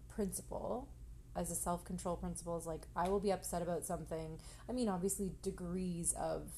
principle 0.09 0.89
as 1.35 1.51
a 1.51 1.55
self 1.55 1.85
control 1.85 2.17
principle 2.17 2.59
is 2.59 2.67
like 2.67 2.83
I 2.97 3.09
will 3.09 3.21
be 3.21 3.31
upset 3.33 3.63
about 3.63 3.85
something. 3.85 4.41
I 4.69 4.73
mean, 4.73 4.89
obviously 4.89 5.33
degrees 5.43 6.15
of 6.19 6.51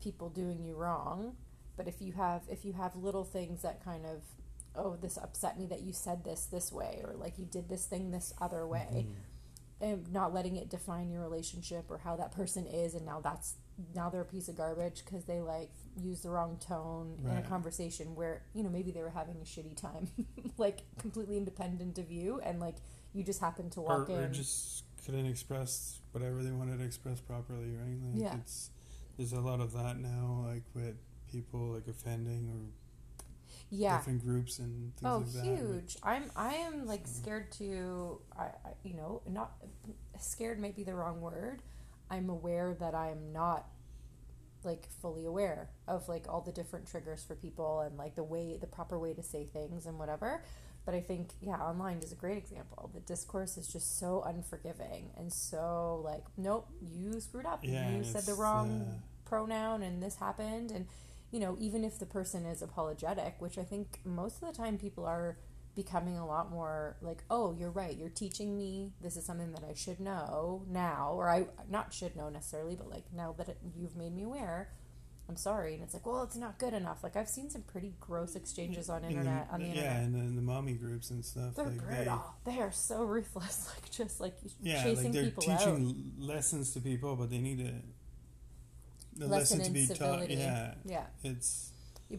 people 0.00 0.30
doing 0.30 0.62
you 0.64 0.74
wrong, 0.74 1.36
but 1.76 1.86
if 1.86 2.00
you 2.00 2.12
have 2.12 2.42
if 2.50 2.64
you 2.64 2.72
have 2.72 2.96
little 2.96 3.24
things 3.24 3.62
that 3.62 3.84
kind 3.84 4.04
of 4.06 4.22
oh 4.74 4.96
this 4.96 5.16
upset 5.16 5.58
me 5.58 5.66
that 5.66 5.82
you 5.82 5.92
said 5.92 6.24
this 6.24 6.46
this 6.46 6.72
way 6.72 7.02
or 7.04 7.14
like 7.14 7.38
you 7.38 7.44
did 7.44 7.68
this 7.68 7.84
thing 7.84 8.10
this 8.10 8.32
other 8.40 8.66
way 8.66 9.06
and 9.80 10.10
not 10.12 10.32
letting 10.32 10.56
it 10.56 10.70
define 10.70 11.10
your 11.10 11.20
relationship 11.20 11.90
or 11.90 11.98
how 11.98 12.16
that 12.16 12.32
person 12.32 12.66
is 12.66 12.94
and 12.94 13.04
now 13.04 13.20
that's 13.20 13.56
now 13.94 14.08
they're 14.10 14.20
a 14.22 14.24
piece 14.24 14.48
of 14.48 14.56
garbage 14.56 15.02
because 15.04 15.24
they 15.24 15.40
like 15.40 15.70
use 15.96 16.20
the 16.20 16.30
wrong 16.30 16.58
tone 16.60 17.18
in 17.24 17.36
a 17.36 17.42
conversation 17.42 18.14
where 18.14 18.42
you 18.54 18.62
know 18.62 18.68
maybe 18.70 18.90
they 18.90 19.02
were 19.02 19.10
having 19.10 19.36
a 19.36 19.44
shitty 19.44 19.76
time 19.76 20.08
like 20.58 20.80
completely 20.98 21.36
independent 21.36 21.98
of 21.98 22.10
you 22.10 22.40
and 22.44 22.60
like 22.60 22.76
you 23.14 23.22
just 23.22 23.40
happened 23.40 23.72
to 23.72 23.80
or, 23.80 23.98
walk 24.00 24.10
or 24.10 24.22
in. 24.22 24.32
just 24.32 24.84
couldn't 25.04 25.26
express 25.26 25.98
whatever 26.12 26.42
they 26.42 26.50
wanted 26.50 26.78
to 26.78 26.84
express 26.84 27.20
properly 27.20 27.74
right? 27.76 27.98
Like 28.12 28.22
Yeah. 28.22 28.36
it's 28.36 28.70
there's 29.16 29.32
a 29.32 29.40
lot 29.40 29.60
of 29.60 29.72
that 29.72 29.98
now 29.98 30.44
like 30.48 30.62
with 30.74 30.94
people 31.30 31.60
like 31.74 31.86
offending 31.88 32.48
or 32.50 32.60
yeah. 33.70 33.96
different 33.96 34.22
groups 34.22 34.58
and 34.58 34.94
things 34.96 35.10
oh 35.10 35.18
like 35.18 35.32
that 35.32 35.44
huge. 35.44 35.96
I'm 36.02 36.30
i 36.36 36.54
am 36.54 36.86
like 36.86 37.06
So- 37.06 37.22
scared 37.22 37.52
to 37.52 38.20
I, 38.38 38.44
I 38.44 38.70
you 38.84 38.94
know 38.94 39.22
not 39.28 39.52
scared 40.20 40.60
might 40.60 40.76
be 40.76 40.84
the 40.84 40.94
wrong 40.94 41.20
word 41.20 41.62
i'm 42.12 42.28
aware 42.30 42.76
that 42.78 42.94
i'm 42.94 43.32
not 43.32 43.66
like 44.64 44.88
fully 45.00 45.26
aware 45.26 45.70
of 45.88 46.08
like 46.08 46.26
all 46.28 46.40
the 46.40 46.52
different 46.52 46.86
triggers 46.86 47.24
for 47.24 47.34
people 47.34 47.80
and 47.80 47.96
like 47.96 48.14
the 48.14 48.22
way 48.22 48.56
the 48.60 48.66
proper 48.66 48.98
way 48.98 49.12
to 49.14 49.22
say 49.22 49.44
things 49.52 49.86
and 49.86 49.98
whatever. 49.98 50.44
But 50.84 50.94
i 50.94 51.00
think 51.00 51.30
yeah 51.40 51.56
online 51.56 51.98
is 51.98 52.12
a 52.12 52.16
great 52.16 52.38
example. 52.38 52.90
The 52.94 53.00
discourse 53.00 53.56
is 53.56 53.68
just 53.68 53.98
so 53.98 54.22
unforgiving 54.26 55.10
and 55.16 55.32
so 55.32 56.00
like 56.04 56.24
nope 56.36 56.68
you 56.80 57.20
screwed 57.20 57.46
up. 57.46 57.60
Yeah 57.62 57.90
you 57.90 58.04
said 58.04 58.24
the 58.24 58.34
wrong 58.34 58.86
uh, 58.88 59.28
pronoun 59.28 59.82
and 59.82 60.02
this 60.02 60.16
happened. 60.16 60.70
And 60.70 60.86
you 61.30 61.40
know 61.40 61.56
even 61.58 61.84
if 61.84 61.98
the 61.98 62.06
person 62.06 62.44
is 62.44 62.60
apologetic 62.60 63.36
which 63.38 63.56
i 63.56 63.62
think 63.62 64.00
most 64.04 64.42
of 64.42 64.48
the 64.48 64.54
time 64.54 64.76
people 64.76 65.06
are 65.06 65.38
becoming 65.74 66.18
a 66.18 66.26
lot 66.26 66.50
more 66.50 66.96
like 67.00 67.24
oh 67.30 67.54
you're 67.58 67.70
right 67.70 67.96
you're 67.96 68.10
teaching 68.10 68.56
me 68.56 68.92
this 69.00 69.16
is 69.16 69.24
something 69.24 69.52
that 69.52 69.64
i 69.68 69.72
should 69.72 70.00
know 70.00 70.62
now 70.68 71.12
or 71.14 71.30
i 71.30 71.46
not 71.70 71.92
should 71.92 72.14
know 72.14 72.28
necessarily 72.28 72.76
but 72.76 72.90
like 72.90 73.04
now 73.14 73.34
that 73.38 73.48
it, 73.48 73.58
you've 73.74 73.96
made 73.96 74.14
me 74.14 74.22
aware 74.22 74.68
i'm 75.28 75.36
sorry 75.36 75.72
and 75.74 75.82
it's 75.82 75.94
like 75.94 76.04
well 76.04 76.22
it's 76.22 76.36
not 76.36 76.58
good 76.58 76.74
enough 76.74 77.02
like 77.02 77.16
i've 77.16 77.28
seen 77.28 77.48
some 77.48 77.62
pretty 77.62 77.94
gross 78.00 78.36
exchanges 78.36 78.90
on 78.90 79.02
in 79.04 79.10
internet 79.10 79.48
on 79.50 79.60
the 79.60 79.66
yeah 79.66 79.72
internet 79.72 80.02
and 80.02 80.16
in 80.16 80.36
the 80.36 80.42
mommy 80.42 80.74
groups 80.74 81.10
and 81.10 81.24
stuff 81.24 81.54
they're 81.54 81.64
like 81.64 81.78
brutal. 81.78 82.22
They, 82.44 82.58
are 82.58 82.72
so 82.72 83.02
ruthless. 83.04 83.68
Like 83.74 83.90
just 83.90 84.20
like 84.20 84.34
yeah 84.60 84.82
chasing 84.82 85.04
like 85.04 85.12
they're 85.14 85.24
people 85.24 85.42
teaching 85.44 86.12
lessons 86.18 86.72
to 86.74 86.80
people 86.80 87.16
but 87.16 87.30
they 87.30 87.38
need 87.38 87.60
a 87.60 87.72
the 89.16 89.26
Lesson 89.26 89.58
lesson 89.58 89.72
to 89.74 89.78
be 89.78 89.86
civility. 89.86 90.36
taught 90.36 90.44
yeah. 90.44 90.74
Yeah. 90.84 91.04
it's 91.22 91.70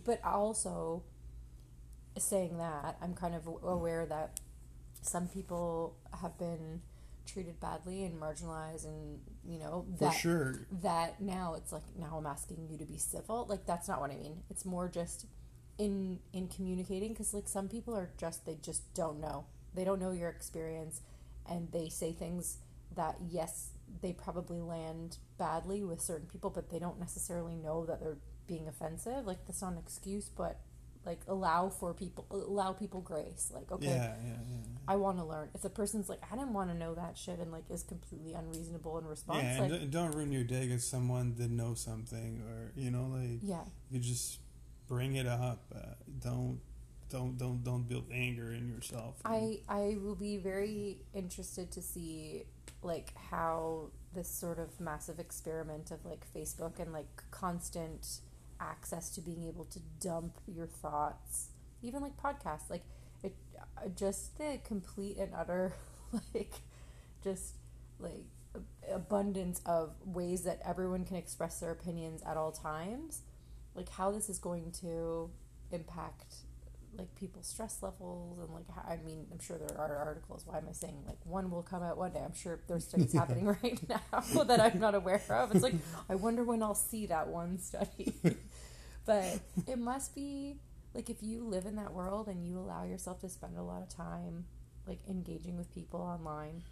But 0.05 0.24
also, 0.24 1.03
saying 2.17 2.58
that, 2.58 2.98
I'm 3.01 3.13
kind 3.13 3.36
of 3.36 3.43
mm. 3.43 3.63
aware 3.63 4.05
that 4.05 4.39
some 5.01 5.27
people 5.27 5.98
have 6.22 6.38
been 6.38 6.82
treated 7.25 7.60
badly 7.60 8.03
and 8.03 8.20
marginalized, 8.20 8.86
and 8.86 9.20
you 9.46 9.60
know 9.60 9.86
for 9.98 10.05
that 10.05 10.12
sure 10.12 10.67
that 10.82 11.22
now 11.22 11.55
it's 11.55 11.72
like 11.72 11.84
now 11.98 12.15
I'm 12.17 12.25
asking 12.25 12.67
you 12.70 12.77
to 12.77 12.86
be 12.86 12.98
civil. 12.98 13.46
Like 13.50 13.65
that's 13.65 13.88
not 13.88 14.01
what 14.01 14.12
I 14.12 14.15
mean. 14.15 14.43
It's 14.50 14.65
more 14.65 14.88
just 14.88 15.25
in 15.77 16.20
in 16.34 16.48
communicating 16.48 17.10
because 17.10 17.34
like 17.34 17.48
some 17.48 17.67
people 17.67 17.96
are 17.96 18.10
just 18.17 18.46
they 18.46 18.58
just 18.62 18.93
don't 18.93 19.20
know. 19.20 19.46
They 19.74 19.84
don't 19.84 20.00
know 20.00 20.12
your 20.12 20.29
experience, 20.29 21.01
and 21.50 21.72
they 21.72 21.89
say 21.89 22.12
things 22.12 22.58
that 22.96 23.15
yes 23.29 23.70
they 24.01 24.13
probably 24.13 24.60
land 24.60 25.17
badly 25.38 25.84
with 25.84 26.01
certain 26.01 26.27
people, 26.27 26.50
but 26.50 26.70
they 26.70 26.79
don't 26.79 27.00
necessarily 27.00 27.55
know 27.55 27.86
that 27.86 28.00
they're 28.00 28.17
being 28.48 28.67
offensive. 28.67 29.25
Like 29.25 29.46
that's 29.46 29.62
not 29.62 29.74
an 29.74 29.79
excuse, 29.79 30.29
but 30.29 30.60
like 31.05 31.19
allow 31.27 31.69
for 31.69 31.93
people 31.93 32.25
allow 32.31 32.72
people 32.74 33.01
grace. 33.01 33.51
Like 33.53 33.72
okay, 33.72 33.88
yeah 33.88 34.15
yeah 34.25 34.33
yeah 34.50 34.57
I 34.88 34.95
want 34.98 35.17
to 35.17 35.24
learn. 35.24 35.50
If 35.53 35.62
the 35.62 35.69
person's 35.69 36.10
like, 36.10 36.19
I 36.29 36.36
didn't 36.36 36.53
want 36.53 36.69
to 36.69 36.75
know 36.77 36.93
that 36.95 37.17
shit, 37.17 37.39
and 37.39 37.51
like 37.51 37.63
is 37.69 37.83
completely 37.83 38.33
unreasonable 38.33 38.98
in 38.98 39.05
response, 39.05 39.43
yeah, 39.43 39.62
like, 39.62 39.72
and 39.72 39.91
don't- 39.91 39.91
don't 39.91 40.12
ruin 40.15 40.31
your 40.31 40.43
day 40.43 40.67
because 40.67 40.83
someone 40.86 41.33
didn't 41.33 41.55
know 41.57 41.74
something, 41.74 42.41
or 42.41 42.72
you 42.75 42.91
know, 42.91 43.07
like 43.13 43.39
yeah, 43.41 43.63
you 43.89 44.00
just 44.00 44.39
bring 44.88 45.15
it 45.15 45.25
up. 45.27 45.63
Uh, 45.74 45.79
don't, 46.19 46.60
don't, 47.10 47.38
don't, 47.38 47.63
don't 47.63 47.88
build 47.88 48.05
anger 48.12 48.51
in 48.51 48.67
yourself. 48.69 49.15
I 49.24 49.60
I 49.69 49.98
will 50.03 50.15
be 50.15 50.38
very 50.38 51.00
interested 51.13 51.72
to 51.72 51.81
see 51.81 52.43
like 52.81 53.13
how 53.31 53.89
this 54.13 54.27
sort 54.29 54.60
of 54.60 54.79
massive 54.81 55.17
experiment 55.19 55.91
of 55.91 56.03
like 56.05 56.25
Facebook 56.36 56.79
and 56.79 56.91
like 56.91 57.24
constant 57.31 58.19
access 58.60 59.10
to 59.12 59.22
being 59.22 59.43
able 59.48 59.65
to 59.65 59.79
dump 60.00 60.38
your 60.48 60.67
thoughts, 60.67 61.50
even 61.81 62.01
like 62.01 62.17
podcasts, 62.17 62.69
like 62.69 62.83
it 63.24 63.36
uh, 63.60 63.88
just 63.95 64.38
the 64.38 64.60
complete 64.63 65.17
and 65.17 65.31
utter 65.36 65.74
like 66.33 66.53
just 67.24 67.55
like 68.00 68.25
abundance 68.91 69.62
of 69.65 69.95
ways 70.05 70.43
that 70.43 70.60
everyone 70.65 71.05
can 71.05 71.17
express 71.17 71.60
their 71.60 71.72
opinions 71.72 72.22
at 72.24 72.38
all 72.38 72.51
times 72.51 73.22
like 73.75 73.89
how 73.89 74.12
this 74.12 74.29
is 74.29 74.38
going 74.38 74.72
to 74.72 75.29
impact 75.72 76.36
like 76.97 77.13
people's 77.15 77.47
stress 77.47 77.81
levels 77.81 78.39
and 78.39 78.50
like 78.53 78.69
how, 78.73 78.81
I 78.88 78.97
mean 79.05 79.25
I'm 79.31 79.39
sure 79.39 79.57
there 79.57 79.77
are 79.77 79.97
articles 79.97 80.43
why 80.45 80.57
am 80.57 80.65
I 80.69 80.73
saying 80.73 81.03
like 81.07 81.17
one 81.23 81.50
will 81.51 81.63
come 81.63 81.83
out 81.83 81.97
one 81.97 82.12
day? 82.12 82.21
I'm 82.23 82.35
sure 82.35 82.59
there's 82.67 82.85
studies 82.85 83.13
happening 83.19 83.45
right 83.45 83.79
now 83.89 84.43
that 84.43 84.59
I'm 84.59 84.79
not 84.79 84.95
aware 84.95 85.21
of. 85.29 85.51
It's 85.53 85.63
like 85.63 85.75
I 86.09 86.15
wonder 86.15 86.43
when 86.43 86.62
I'll 86.63 86.75
see 86.75 87.05
that 87.07 87.27
one 87.27 87.59
study. 87.59 88.13
But 89.05 89.39
it 89.67 89.77
must 89.77 90.15
be 90.15 90.55
like 90.93 91.09
if 91.09 91.17
you 91.21 91.43
live 91.43 91.65
in 91.65 91.75
that 91.75 91.91
world 91.91 92.29
and 92.29 92.45
you 92.45 92.57
allow 92.57 92.85
yourself 92.85 93.19
to 93.19 93.27
spend 93.27 93.57
a 93.57 93.62
lot 93.63 93.81
of 93.81 93.89
time 93.89 94.45
like 94.88 95.00
engaging 95.09 95.57
with 95.57 95.73
people 95.73 96.00
online 96.00 96.63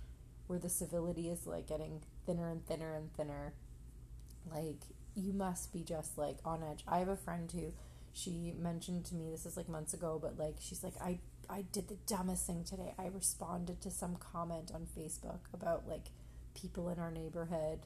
where 0.48 0.60
the 0.60 0.70
civility 0.70 1.30
is 1.30 1.46
like 1.46 1.68
getting 1.68 2.02
thinner 2.26 2.50
and 2.50 2.66
thinner 2.66 2.96
and 2.96 3.14
thinner 3.14 3.54
like 4.50 4.80
you 5.16 5.34
must 5.34 5.74
be 5.74 5.84
just 5.84 6.18
like 6.18 6.38
on 6.46 6.64
edge. 6.64 6.84
I 6.88 7.00
have 7.00 7.10
a 7.10 7.16
friend 7.16 7.52
who 7.52 7.74
she 8.14 8.54
mentioned 8.58 9.06
to 9.06 9.16
me 9.16 9.30
this 9.30 9.46
is 9.46 9.58
like 9.58 9.70
months 9.70 9.94
ago 9.94 10.20
but 10.22 10.38
like 10.38 10.56
she's 10.60 10.84
like 10.84 10.94
i 11.02 11.20
i 11.50 11.64
did 11.72 11.88
the 11.88 11.98
dumbest 12.08 12.46
thing 12.48 12.64
today. 12.64 12.94
I 12.98 13.08
responded 13.08 13.82
to 13.82 13.92
some 13.92 14.16
comment 14.16 14.72
on 14.74 14.88
facebook 14.98 15.40
about 15.54 15.88
like 15.88 16.08
people 16.54 16.90
in 16.90 17.00
our 17.00 17.12
neighborhood 17.12 17.80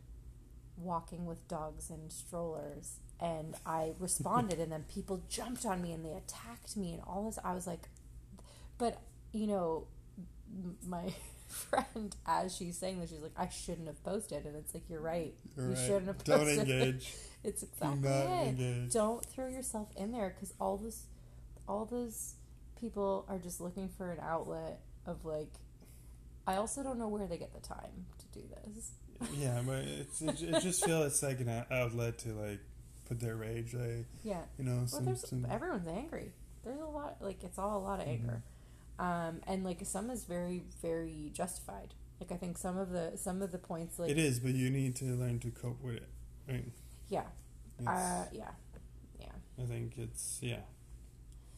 walking 0.78 1.26
with 1.26 1.48
dogs 1.48 1.90
and 1.90 2.12
strollers 2.12 2.98
and 3.20 3.56
i 3.66 3.94
responded 4.00 4.60
and 4.60 4.72
then 4.72 4.86
people 4.94 5.24
jumped 5.30 5.66
on 5.66 5.82
me 5.82 5.94
and 5.94 6.04
they 6.04 6.14
attacked 6.14 6.76
me 6.76 6.94
and 6.94 7.02
all 7.08 7.26
this. 7.26 7.40
I 7.44 7.54
was 7.54 7.68
like 7.68 7.90
but 8.78 9.02
you 9.32 9.48
know 9.48 9.88
my 10.88 11.14
friend 11.48 12.16
as 12.26 12.56
she's 12.56 12.78
saying 12.78 13.00
this 13.00 13.10
she's 13.12 13.20
like 13.20 13.32
i 13.38 13.48
shouldn't 13.50 13.88
have 13.88 14.04
posted 14.04 14.46
and 14.46 14.56
it's 14.56 14.74
like 14.74 14.84
you're 14.90 15.00
right 15.02 15.34
You're 15.56 15.68
you 15.68 15.74
right. 15.74 15.80
shouldn't 15.86 16.08
have 16.08 16.18
posted 16.26 16.58
Don't 16.58 16.70
engage. 16.72 17.14
it's 17.44 17.64
exactly 17.64 18.10
it 18.10 18.48
engage. 18.50 18.92
don't 18.94 19.24
throw 19.26 19.48
yourself 19.48 19.90
in 19.96 20.12
there 20.12 20.30
because 20.34 20.54
all 20.60 20.78
this 20.78 21.04
all 21.68 21.86
those 21.86 22.34
people 22.80 23.26
are 23.30 23.38
just 23.38 23.62
looking 23.62 23.90
for 23.90 24.12
an 24.12 24.20
outlet 24.22 24.80
of 25.06 25.24
like 25.26 25.52
i 26.48 26.56
also 26.56 26.82
don't 26.84 26.98
know 27.00 27.08
where 27.08 27.28
they 27.28 27.38
get 27.38 27.54
the 27.54 27.60
time 27.68 28.06
to 28.18 28.40
do 28.40 28.46
this 28.66 28.92
Yeah, 29.40 29.62
but 29.66 29.86
it's, 29.86 30.22
it, 30.22 30.42
it 30.42 30.62
just 30.62 30.84
feels 30.86 31.06
it's 31.08 31.24
like 31.24 31.40
an 31.40 31.64
outlet 31.72 32.18
to 32.20 32.34
like 32.34 32.60
put 33.08 33.20
their 33.22 33.36
rage, 33.38 33.74
like 33.74 34.08
yeah 34.24 34.42
you 34.58 34.66
know, 34.66 34.78
well 34.78 34.88
some, 34.88 35.06
there's 35.06 35.30
some 35.30 35.46
everyone's 35.50 35.88
angry 35.88 36.34
there's 36.66 36.82
a 36.82 36.86
lot 36.86 37.16
like 37.22 37.42
it's 37.44 37.58
all 37.58 37.78
a 37.78 37.84
lot 37.84 38.02
of 38.02 38.08
anger 38.08 38.24
Mm-hmm. 38.28 38.55
Um 39.00 39.42
and 39.48 39.64
like 39.64 39.80
some 39.86 40.10
is 40.10 40.24
very 40.26 40.64
very 40.82 41.30
justified 41.34 41.94
like 42.20 42.32
i 42.32 42.36
think 42.38 42.58
some 42.58 42.78
of 42.78 42.90
the 42.92 43.12
some 43.16 43.42
of 43.42 43.52
the 43.52 43.58
points 43.58 44.00
like 44.00 44.10
it 44.10 44.18
is, 44.18 44.40
but 44.40 44.54
you 44.54 44.70
need 44.70 44.96
to 44.96 45.06
learn 45.16 45.40
to 45.40 45.52
cope 45.52 45.82
with 45.82 45.96
it. 45.98 46.10
Mean, 46.48 46.72
yeah 47.10 47.26
uh 47.86 48.24
yeah 48.32 48.52
yeah 49.20 49.32
I 49.62 49.66
think 49.66 49.98
it's 49.98 50.40
yeah. 50.42 50.62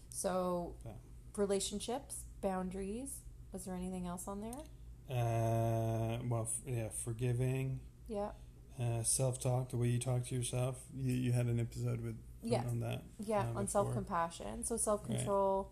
so 0.09 0.75
Yeah. 0.85 0.91
relationships 1.35 2.23
boundaries 2.41 3.19
was 3.51 3.65
there 3.65 3.75
anything 3.75 4.07
else 4.07 4.27
on 4.27 4.41
there 4.41 4.63
Uh, 5.09 6.17
well, 6.29 6.49
f- 6.51 6.61
yeah, 6.65 6.89
forgiving, 7.05 7.79
yeah 8.09 8.31
uh, 8.79 9.01
self-talk, 9.03 9.69
the 9.69 9.77
way 9.77 9.87
you 9.87 9.99
talk 9.99 10.25
to 10.27 10.35
yourself. 10.35 10.75
You 10.93 11.13
you 11.13 11.31
had 11.31 11.45
an 11.47 11.59
episode 11.59 12.01
with 12.03 12.17
Yeah. 12.43 12.63
on 12.69 12.79
that. 12.81 13.03
Yeah, 13.17 13.45
uh, 13.55 13.59
on 13.59 13.67
self 13.67 13.93
compassion. 13.93 14.63
So 14.65 14.75
self 14.77 15.03
control, 15.05 15.71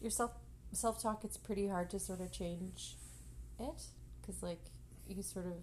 your 0.00 0.10
self 0.12 0.30
self 0.76 1.02
talk, 1.02 1.24
it's 1.24 1.36
pretty 1.36 1.68
hard 1.68 1.90
to 1.90 1.98
sort 1.98 2.20
of 2.20 2.30
change 2.32 2.96
it 3.58 3.82
because, 4.20 4.42
like, 4.42 4.60
you 5.08 5.22
sort 5.22 5.46
of, 5.46 5.54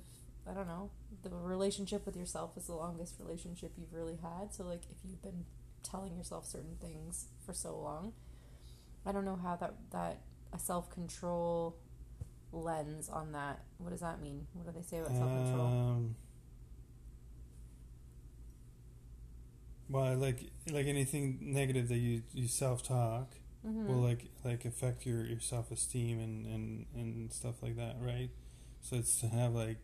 I 0.50 0.54
don't 0.54 0.68
know, 0.68 0.92
the 1.24 1.30
relationship 1.30 2.06
with 2.06 2.16
yourself 2.16 2.58
is 2.58 2.68
the 2.68 2.76
longest 2.76 3.16
relationship 3.20 3.72
you've 3.78 3.94
really 3.94 4.18
had. 4.22 4.54
So, 4.54 4.64
like, 4.64 4.82
if 4.90 4.98
you've 5.04 5.22
been 5.22 5.46
telling 5.84 6.16
yourself 6.18 6.46
certain 6.46 6.78
things 6.82 7.26
for 7.46 7.54
so 7.54 7.78
long, 7.78 8.14
I 9.06 9.12
don't 9.12 9.26
know 9.26 9.40
how 9.42 9.56
that 9.58 9.74
that 9.92 10.20
a 10.54 10.60
self 10.60 10.90
control 10.90 11.78
lens 12.52 13.10
on 13.10 13.32
that. 13.34 13.62
What 13.78 13.92
does 13.92 14.02
that 14.02 14.22
mean? 14.22 14.48
What 14.54 14.66
do 14.66 14.80
they 14.80 14.86
say 14.86 15.00
about 15.00 15.16
self 15.16 15.32
control? 15.32 15.68
Um, 15.68 16.16
well, 19.90 20.16
like 20.16 20.52
like 20.72 20.88
anything 20.88 21.40
negative 21.42 21.88
that 21.90 21.98
you, 21.98 22.22
you 22.34 22.48
self 22.48 22.84
talk 22.84 23.34
mm-hmm. 23.68 23.88
will 23.88 24.02
like 24.02 24.30
like 24.44 24.66
affect 24.66 25.06
your, 25.06 25.26
your 25.26 25.40
self 25.40 25.72
esteem 25.72 26.20
and, 26.20 26.46
and, 26.46 26.86
and 26.96 27.34
stuff 27.34 27.62
like 27.62 27.76
that, 27.78 27.96
right? 28.00 28.30
So 28.82 28.96
it's 28.98 29.20
to 29.22 29.28
have 29.28 29.54
like 29.54 29.84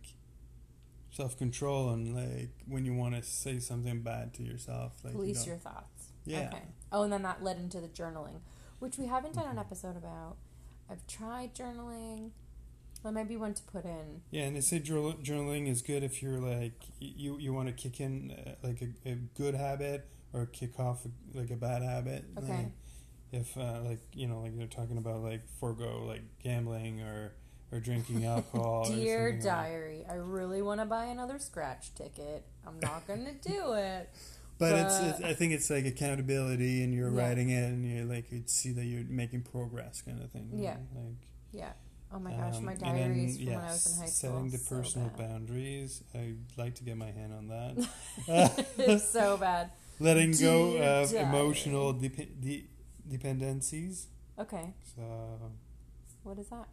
self 1.12 1.38
control 1.38 1.90
and 1.90 2.16
like 2.16 2.50
when 2.68 2.86
you 2.86 2.94
want 2.94 3.16
to 3.16 3.24
say 3.24 3.60
something 3.60 4.02
bad 4.02 4.34
to 4.36 4.44
yourself, 4.44 4.94
like 5.04 5.14
you 5.14 5.20
Police 5.20 5.38
don't- 5.40 5.48
your 5.48 5.58
thoughts. 5.58 6.10
yeah. 6.26 6.50
Okay. 6.54 6.64
Oh, 6.92 7.04
and 7.04 7.12
then 7.14 7.24
that 7.24 7.44
led 7.44 7.58
into 7.58 7.82
the 7.82 7.88
journaling, 7.88 8.40
which 8.80 8.98
we 8.98 9.08
haven't 9.08 9.34
done 9.34 9.48
an 9.48 9.56
Mhm. 9.58 9.60
episode 9.62 9.98
about. 9.98 10.38
I've 10.90 11.06
tried 11.08 11.56
journaling. 11.56 12.32
Well, 13.04 13.12
maybe 13.14 13.36
one 13.36 13.54
to 13.54 13.64
put 13.64 13.84
in. 13.84 14.22
Yeah, 14.32 14.44
and 14.44 14.56
they 14.56 14.62
say 14.62 14.80
journal- 14.80 15.16
journaling 15.22 15.68
is 15.68 15.82
good 15.82 16.04
if 16.04 16.22
you're 16.24 16.40
like 16.40 16.74
you 17.00 17.38
you 17.38 17.54
want 17.54 17.68
to 17.68 17.74
kick 17.74 18.00
in 18.00 18.32
uh, 18.32 18.56
like 18.64 18.82
a, 18.82 19.10
a 19.10 19.16
good 19.36 19.56
habit 19.56 20.08
or 20.32 20.46
kick 20.46 20.80
off 20.80 21.06
a, 21.06 21.38
like 21.38 21.52
a 21.52 21.56
bad 21.56 21.82
habit. 21.84 22.26
Okay. 22.38 22.48
Like, 22.48 22.72
if 23.34 23.58
uh, 23.58 23.80
like 23.84 24.00
you 24.14 24.28
know 24.28 24.42
like 24.42 24.54
you're 24.58 24.68
talking 24.68 24.98
about 24.98 25.22
like 25.24 25.42
forego 25.60 26.06
like 26.08 26.22
gambling 26.44 27.02
or 27.02 27.34
or 27.72 27.80
drinking 27.80 28.26
alcohol. 28.36 28.86
Dear 28.86 29.32
something 29.32 29.36
like- 29.36 29.44
diary, 29.44 30.06
I 30.10 30.14
really 30.16 30.62
want 30.62 30.80
to 30.80 30.86
buy 30.86 31.06
another 31.06 31.40
scratch 31.40 31.94
ticket. 31.96 32.46
I'm 32.66 32.80
not 32.82 33.06
going 33.08 33.26
to 33.26 33.34
do 33.50 33.74
it. 33.74 34.10
But, 34.60 34.74
it's, 34.76 34.98
But- 35.00 35.08
it's 35.10 35.22
I 35.22 35.34
think 35.34 35.54
it's 35.54 35.70
like 35.70 35.86
accountability, 35.86 36.84
and 36.84 36.94
you're 36.94 37.10
Yeah. 37.10 37.22
writing 37.28 37.50
it, 37.50 37.64
and 37.64 37.84
you're 37.84 38.06
like 38.06 38.32
you 38.32 38.44
see 38.46 38.72
that 38.74 38.86
you're 38.86 39.04
making 39.10 39.42
progress, 39.42 40.02
kind 40.02 40.22
of 40.22 40.30
thing. 40.32 40.50
Yeah. 40.54 40.78
Like. 40.96 41.16
Yeah. 41.52 41.72
Oh 42.16 42.20
my 42.20 42.32
gosh, 42.32 42.58
um, 42.58 42.66
my 42.66 42.76
diaries 42.76 43.38
then, 43.38 43.46
from 43.46 43.54
yeah, 43.54 43.58
when 43.60 43.66
I 43.66 43.72
was 43.72 43.88
in 43.88 44.00
high 44.04 44.06
school. 44.10 44.30
Setting 44.32 44.50
the 44.52 44.58
so 44.60 44.76
personal 44.76 45.08
bad. 45.10 45.18
boundaries. 45.18 46.04
I'd 46.14 46.38
like 46.58 46.76
to 46.76 46.84
get 46.84 46.96
my 46.96 47.10
hand 47.10 47.34
on 47.34 47.48
that. 47.48 47.90
it's 48.78 49.10
so 49.10 49.38
bad. 49.38 49.72
letting 50.00 50.32
go 50.34 50.78
of 50.78 51.12
diary. 51.12 51.24
emotional 51.26 51.94
dep- 51.94 52.40
de- 52.40 52.68
dependencies. 53.10 54.08
Okay. 54.40 54.74
So, 54.96 55.52
What 56.24 56.40
is 56.40 56.48
that? 56.50 56.68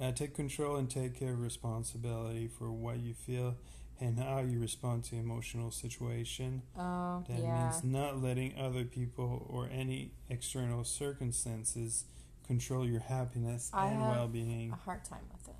uh, 0.00 0.12
take 0.12 0.34
control 0.34 0.76
and 0.76 0.90
take 0.90 1.22
uh, 1.22 1.26
responsibility 1.26 2.48
for 2.48 2.70
what 2.72 2.98
you 2.98 3.14
feel 3.14 3.56
and 4.00 4.18
how 4.18 4.40
you 4.40 4.58
respond 4.60 5.04
to 5.04 5.16
emotional 5.16 5.70
situation. 5.70 6.62
Oh, 6.76 7.22
That 7.28 7.38
yeah. 7.42 7.62
means 7.62 7.84
not 7.84 8.20
letting 8.20 8.58
other 8.58 8.84
people 8.84 9.46
or 9.48 9.68
any 9.70 10.10
external 10.28 10.82
circumstances 10.84 12.04
control 12.46 12.86
your 12.86 13.00
happiness 13.00 13.70
I 13.72 13.86
and 13.86 14.08
well-being. 14.08 14.72
I 14.72 14.74
have 14.74 14.80
a 14.80 14.82
hard 14.82 15.04
time 15.04 15.22
with 15.32 15.44
this. 15.46 15.54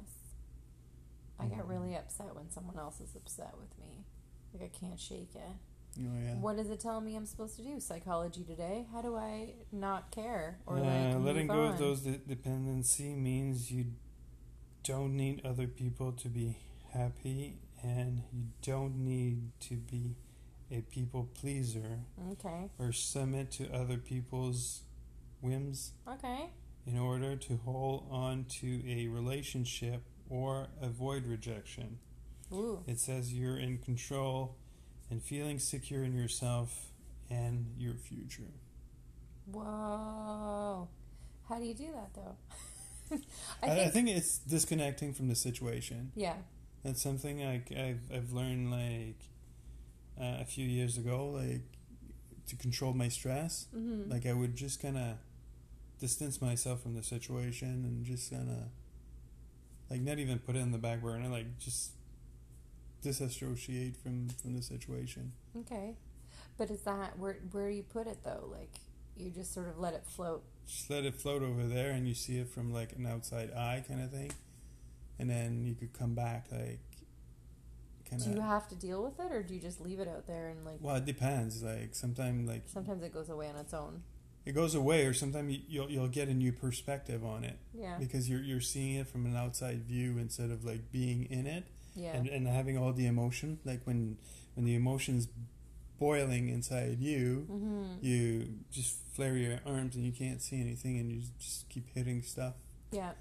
I 1.38 1.46
get 1.46 1.58
Mhm. 1.60 1.68
really 1.68 1.96
upset 1.96 2.34
when 2.34 2.50
someone 2.50 2.76
else 2.78 3.00
is 3.00 3.14
upset 3.16 3.56
with 3.58 3.76
me. 3.78 4.04
Like 4.52 4.62
I 4.64 4.68
can't 4.68 4.98
shake 5.00 5.34
it. 5.34 5.56
Oh 5.98 6.02
yeah. 6.22 6.34
What 6.34 6.56
does 6.56 6.70
it 6.70 6.80
tell 6.80 7.00
me 7.00 7.14
I'm 7.16 7.26
supposed 7.26 7.56
to 7.56 7.62
do? 7.62 7.78
Psychology 7.80 8.42
today? 8.44 8.86
How 8.92 9.00
do 9.02 9.16
I 9.16 9.54
not 9.72 10.10
care 10.10 10.58
or 10.66 10.78
Uh, 10.78 11.14
like 11.14 11.24
letting 11.24 11.46
go 11.46 11.64
on? 11.66 11.72
of 11.74 11.78
those 11.78 12.00
de- 12.00 12.18
dependency 12.18 13.14
means 13.14 13.70
you 13.70 13.92
don't 14.82 15.16
need 15.16 15.44
other 15.44 15.66
people 15.66 16.12
to 16.12 16.28
be 16.28 16.56
happy 16.90 17.58
and 17.82 18.22
you 18.32 18.46
don't 18.62 18.96
need 18.96 19.50
to 19.60 19.76
be 19.76 20.16
a 20.70 20.80
people 20.82 21.28
pleaser 21.34 22.00
Okay. 22.32 22.70
or 22.78 22.92
submit 22.92 23.50
to 23.52 23.70
other 23.72 23.98
people's 23.98 24.82
whims 25.40 25.92
Okay. 26.08 26.50
in 26.86 26.98
order 26.98 27.36
to 27.36 27.56
hold 27.58 28.06
on 28.10 28.44
to 28.46 28.82
a 28.88 29.06
relationship 29.08 30.02
or 30.28 30.68
avoid 30.80 31.26
rejection. 31.26 31.98
Ooh. 32.52 32.82
It 32.86 32.98
says 32.98 33.32
you're 33.32 33.58
in 33.58 33.78
control 33.78 34.56
and 35.14 35.22
feeling 35.22 35.60
secure 35.60 36.02
in 36.02 36.12
yourself 36.12 36.90
and 37.30 37.66
your 37.78 37.94
future. 37.94 38.52
Whoa. 39.46 40.88
How 41.48 41.58
do 41.58 41.64
you 41.64 41.74
do 41.74 41.86
that 41.92 42.10
though? 42.14 42.36
I 43.62 43.66
I, 43.66 43.68
think, 43.68 43.86
I 43.86 43.90
think 43.90 44.08
it's 44.08 44.38
disconnecting 44.38 45.12
from 45.14 45.28
the 45.28 45.36
situation. 45.36 46.10
yeah. 46.16 46.34
That's 46.84 47.00
something 47.00 47.42
like 47.42 47.70
I've 47.72 48.00
I've 48.12 48.32
learned 48.32 48.70
like 48.70 49.20
uh, 50.20 50.42
a 50.42 50.44
few 50.44 50.66
years 50.66 50.98
ago, 50.98 51.30
like 51.30 51.62
to 52.48 52.56
control 52.56 52.92
my 52.92 53.08
stress. 53.08 53.68
Mm-hmm. 53.74 54.10
Like 54.10 54.26
I 54.26 54.32
would 54.32 54.54
just 54.56 54.82
kind 54.82 54.98
of 54.98 55.16
distance 56.00 56.42
myself 56.42 56.82
from 56.82 56.94
the 56.94 57.02
situation 57.02 57.84
and 57.86 58.04
just 58.04 58.32
kind 58.32 58.50
of 58.50 58.64
like 59.88 60.00
not 60.02 60.18
even 60.18 60.40
put 60.40 60.56
it 60.56 60.58
in 60.58 60.72
the 60.72 60.78
back 60.78 61.00
burner, 61.00 61.28
like 61.28 61.58
just 61.58 61.92
disassociate 63.04 63.96
from 63.96 64.28
from 64.42 64.54
the 64.54 64.62
situation. 64.62 65.32
okay. 65.56 65.96
But 66.56 66.70
is 66.70 66.82
that 66.82 67.18
where 67.18 67.38
where 67.52 67.68
do 67.68 67.76
you 67.76 67.82
put 67.82 68.06
it 68.06 68.18
though? 68.24 68.48
Like 68.50 68.72
you 69.16 69.30
just 69.30 69.52
sort 69.54 69.68
of 69.68 69.78
let 69.78 69.94
it 69.94 70.04
float. 70.06 70.42
Just 70.66 70.90
let 70.90 71.04
it 71.04 71.14
float 71.14 71.42
over 71.42 71.64
there, 71.64 71.90
and 71.90 72.08
you 72.08 72.14
see 72.14 72.38
it 72.38 72.48
from 72.48 72.72
like 72.72 72.92
an 72.94 73.06
outside 73.06 73.52
eye 73.52 73.84
kind 73.86 74.02
of 74.02 74.10
thing, 74.10 74.32
and 75.18 75.28
then 75.28 75.64
you 75.64 75.74
could 75.74 75.92
come 75.92 76.14
back 76.14 76.46
like 76.50 76.80
kind 78.08 78.22
Do 78.22 78.30
you 78.30 78.40
have 78.40 78.68
to 78.68 78.74
deal 78.74 79.02
with 79.02 79.18
it 79.18 79.32
or 79.32 79.42
do 79.42 79.54
you 79.54 79.60
just 79.60 79.80
leave 79.80 80.00
it 80.00 80.08
out 80.08 80.26
there 80.26 80.48
and 80.48 80.64
like 80.64 80.78
Well, 80.80 80.96
it 80.96 81.04
depends. 81.04 81.62
Like 81.62 81.94
sometimes 81.94 82.48
like 82.48 82.62
sometimes 82.66 83.02
it 83.02 83.12
goes 83.12 83.30
away 83.30 83.48
on 83.48 83.56
its 83.56 83.74
own? 83.74 84.02
It 84.46 84.52
goes 84.52 84.74
away, 84.74 85.06
or 85.06 85.14
sometimes 85.14 85.52
you, 85.52 85.60
you'll 85.68 85.90
you'll 85.90 86.08
get 86.08 86.28
a 86.28 86.34
new 86.34 86.52
perspective 86.52 87.24
on 87.24 87.44
it 87.44 87.58
Yeah. 87.72 87.96
because 87.98 88.28
you're 88.28 88.42
you're 88.42 88.60
seeing 88.60 88.96
it 88.96 89.08
from 89.08 89.26
an 89.26 89.36
outside 89.36 89.84
view 89.84 90.18
instead 90.18 90.50
of 90.50 90.64
like 90.64 90.92
being 90.92 91.24
in 91.30 91.46
it 91.46 91.64
Yeah. 91.94 92.14
and 92.16 92.28
and 92.28 92.46
having 92.46 92.76
all 92.76 92.92
the 92.92 93.06
emotion. 93.06 93.58
Like 93.64 93.80
when 93.84 94.18
when 94.54 94.66
the 94.66 94.74
emotions 94.74 95.28
boiling 95.98 96.48
inside 96.48 96.98
you, 97.00 97.46
mm-hmm. 97.50 97.84
you 98.00 98.48
just 98.70 98.98
flare 99.14 99.36
your 99.36 99.60
arms 99.64 99.94
and 99.94 100.04
you 100.04 100.12
can't 100.12 100.42
see 100.42 100.60
anything, 100.60 100.98
and 100.98 101.10
you 101.10 101.22
just 101.38 101.68
keep 101.68 101.88
hitting 101.94 102.22
stuff. 102.22 102.54
Yeah. 102.90 103.12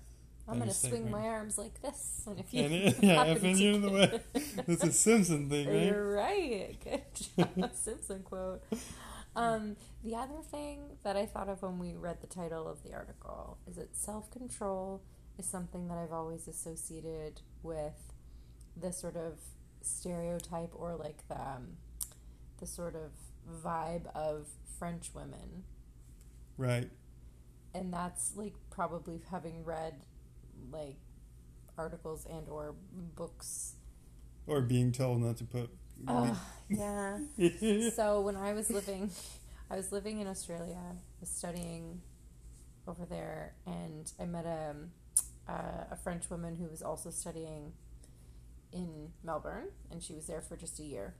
I'm 0.46 0.56
By 0.56 0.66
gonna 0.66 0.74
swing 0.74 1.10
my 1.10 1.26
arms 1.30 1.58
like 1.58 1.82
this, 1.82 2.24
and 2.28 2.38
if 2.38 2.54
you 2.54 2.64
and 2.66 2.74
it, 2.74 2.96
yeah, 3.02 3.24
if 3.24 3.42
to 3.42 3.48
you're 3.48 3.76
in 3.76 3.82
the 3.82 3.90
way, 3.90 4.20
That's 4.68 4.84
a 4.84 4.92
Simpson 4.92 5.50
thing, 5.50 5.70
right? 5.70 5.86
You're 5.86 6.16
right. 6.16 6.78
Good 6.84 7.02
job. 7.38 7.72
Simpson 7.74 8.24
quote. 8.24 8.62
Um, 9.36 9.78
the 10.04 10.16
other 10.16 10.42
thing 10.52 10.98
that 11.04 11.18
I 11.18 11.26
thought 11.26 11.50
of 11.50 11.62
when 11.64 11.80
we 11.80 11.96
read 11.96 12.22
the 12.22 12.28
title 12.28 12.68
of 12.68 12.84
the 12.84 12.94
article 12.94 13.58
is 13.68 13.76
that 13.78 13.96
self 13.96 14.30
control 14.32 15.02
is 15.38 15.46
something 15.48 15.88
that 15.88 15.98
I've 15.98 16.12
always 16.12 16.48
associated 16.48 17.42
with 17.64 18.14
the 18.80 18.92
sort 18.92 19.16
of 19.16 19.40
stereotype 19.82 20.72
or 20.74 20.96
like 20.96 21.28
the, 21.28 21.40
um, 21.40 21.78
the 22.60 22.68
sort 22.68 22.96
of 22.96 23.12
vibe 23.64 24.06
of 24.16 24.48
French 24.78 25.12
women. 25.14 25.64
Right. 26.58 26.90
And 27.74 27.92
that's 27.92 28.34
like 28.36 28.54
probably 28.70 29.22
having 29.32 29.64
read 29.64 30.06
like 30.72 30.98
articles 31.78 32.26
and 32.30 32.48
or 32.48 32.76
books 33.16 33.76
Or 34.46 34.62
being 34.62 34.92
told 34.92 35.22
not 35.22 35.38
to 35.38 35.44
put. 35.44 35.72
Oh, 36.08 36.38
yeah. 36.70 37.20
so 37.96 38.22
when 38.22 38.36
I 38.36 38.54
was 38.54 38.72
living, 38.72 39.12
I 39.70 39.76
was 39.78 39.92
living 39.92 40.20
in 40.20 40.28
Australia, 40.28 40.78
I 40.78 40.96
was 41.20 41.30
studying 41.30 42.02
over 42.88 43.06
there, 43.06 43.54
and 43.66 44.12
I 44.20 44.26
met 44.26 44.46
a, 44.46 44.76
uh, 45.50 45.86
a 45.92 45.98
French 46.04 46.30
woman 46.30 46.56
who 46.56 46.66
was 46.68 46.82
also 46.82 47.10
studying 47.12 47.74
in 48.72 49.10
Melbourne, 49.24 49.68
and 49.92 50.02
she 50.02 50.14
was 50.14 50.28
there 50.28 50.42
for 50.42 50.56
just 50.58 50.80
a 50.80 50.84
year. 50.84 51.14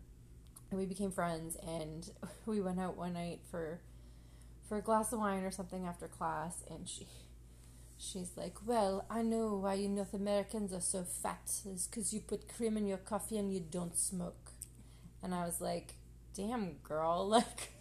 And 0.72 0.80
we 0.80 0.86
became 0.86 1.12
friends, 1.12 1.58
and 1.68 2.10
we 2.46 2.62
went 2.62 2.80
out 2.80 2.98
one 2.98 3.14
night 3.14 3.42
for 3.50 3.82
for 4.68 4.78
a 4.78 4.82
glass 4.82 5.14
of 5.14 5.20
wine 5.20 5.44
or 5.44 5.52
something 5.52 5.86
after 5.86 6.08
class, 6.08 6.64
and 6.70 6.88
she 6.90 7.08
she's 7.98 8.32
like, 8.38 8.56
"Well, 8.66 9.06
I 9.10 9.22
know 9.22 9.56
why 9.56 9.76
you 9.76 9.90
North 9.90 10.14
Americans 10.14 10.74
are 10.74 10.82
so 10.82 11.04
fat 11.04 11.52
is 11.66 11.88
because 11.88 12.14
you 12.14 12.20
put 12.22 12.48
cream 12.54 12.78
in 12.78 12.88
your 12.88 12.98
coffee 12.98 13.38
and 13.38 13.54
you 13.54 13.60
don't 13.60 13.98
smoke." 13.98 14.43
And 15.24 15.34
I 15.34 15.46
was 15.46 15.62
like, 15.62 15.96
"Damn, 16.36 16.74
girl, 16.84 17.28
like, 17.30 17.74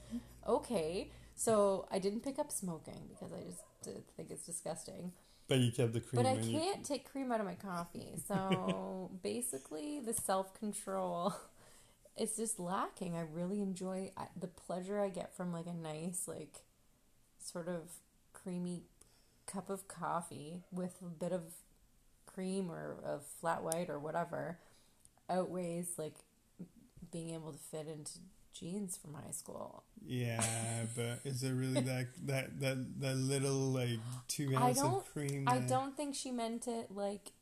okay." 0.47 1.11
So 1.35 1.87
I 1.91 1.99
didn't 1.99 2.21
pick 2.21 2.39
up 2.39 2.53
smoking 2.53 3.09
because 3.09 3.33
I 3.33 3.43
just 3.45 3.63
think 4.17 4.31
it's 4.31 4.47
disgusting. 4.47 5.13
But 5.49 5.59
you 5.59 5.73
kept 5.73 5.93
the 5.93 6.01
cream 6.01 6.23
But 6.23 6.27
I 6.27 6.37
can't 6.37 6.85
take 6.85 7.11
cream 7.11 7.33
out 7.33 7.41
of 7.41 7.47
my 7.47 7.57
coffee. 7.57 8.15
So 8.27 9.11
basically, 9.23 10.01
the 10.01 10.15
self 10.15 10.55
control 10.55 11.35
is 12.17 12.37
just 12.37 12.59
lacking. 12.59 13.17
I 13.17 13.23
really 13.23 13.61
enjoy 13.61 14.13
the 14.39 14.47
pleasure 14.47 15.01
I 15.01 15.09
get 15.09 15.37
from 15.37 15.53
like 15.53 15.67
a 15.67 15.75
nice, 15.75 16.27
like, 16.27 16.63
sort 17.39 17.69
of 17.69 17.91
creamy 18.33 18.85
cup 19.47 19.69
of 19.69 19.89
coffee 19.89 20.63
with 20.71 20.95
a 21.03 21.11
bit 21.11 21.33
of 21.33 21.43
cream 22.25 22.71
or 22.71 22.97
a 23.05 23.19
flat 23.19 23.63
white 23.63 23.91
or 23.91 23.99
whatever 23.99 24.59
outweighs 25.29 25.99
like 25.99 26.15
being 27.11 27.35
able 27.35 27.53
to 27.53 27.59
fit 27.59 27.87
into 27.89 28.13
jeans 28.55 28.97
from 28.97 29.15
high 29.15 29.31
school. 29.33 29.83
Yeah, 30.05 30.45
but 30.95 31.21
is 31.25 31.43
it 31.43 31.53
really 31.53 31.81
that 31.93 32.07
that 32.27 32.61
that 32.61 33.01
that 33.01 33.17
little 33.17 33.53
like 33.73 33.99
two 34.29 34.55
I 34.57 34.69
ounce 34.69 34.81
don't- 34.81 34.95
of 34.97 35.13
cream? 35.13 35.45
I 35.49 35.59
that- 35.59 35.69
don't 35.69 35.97
think 35.97 36.15
she 36.15 36.31
meant 36.31 36.67
it 36.69 36.91
like 36.91 37.33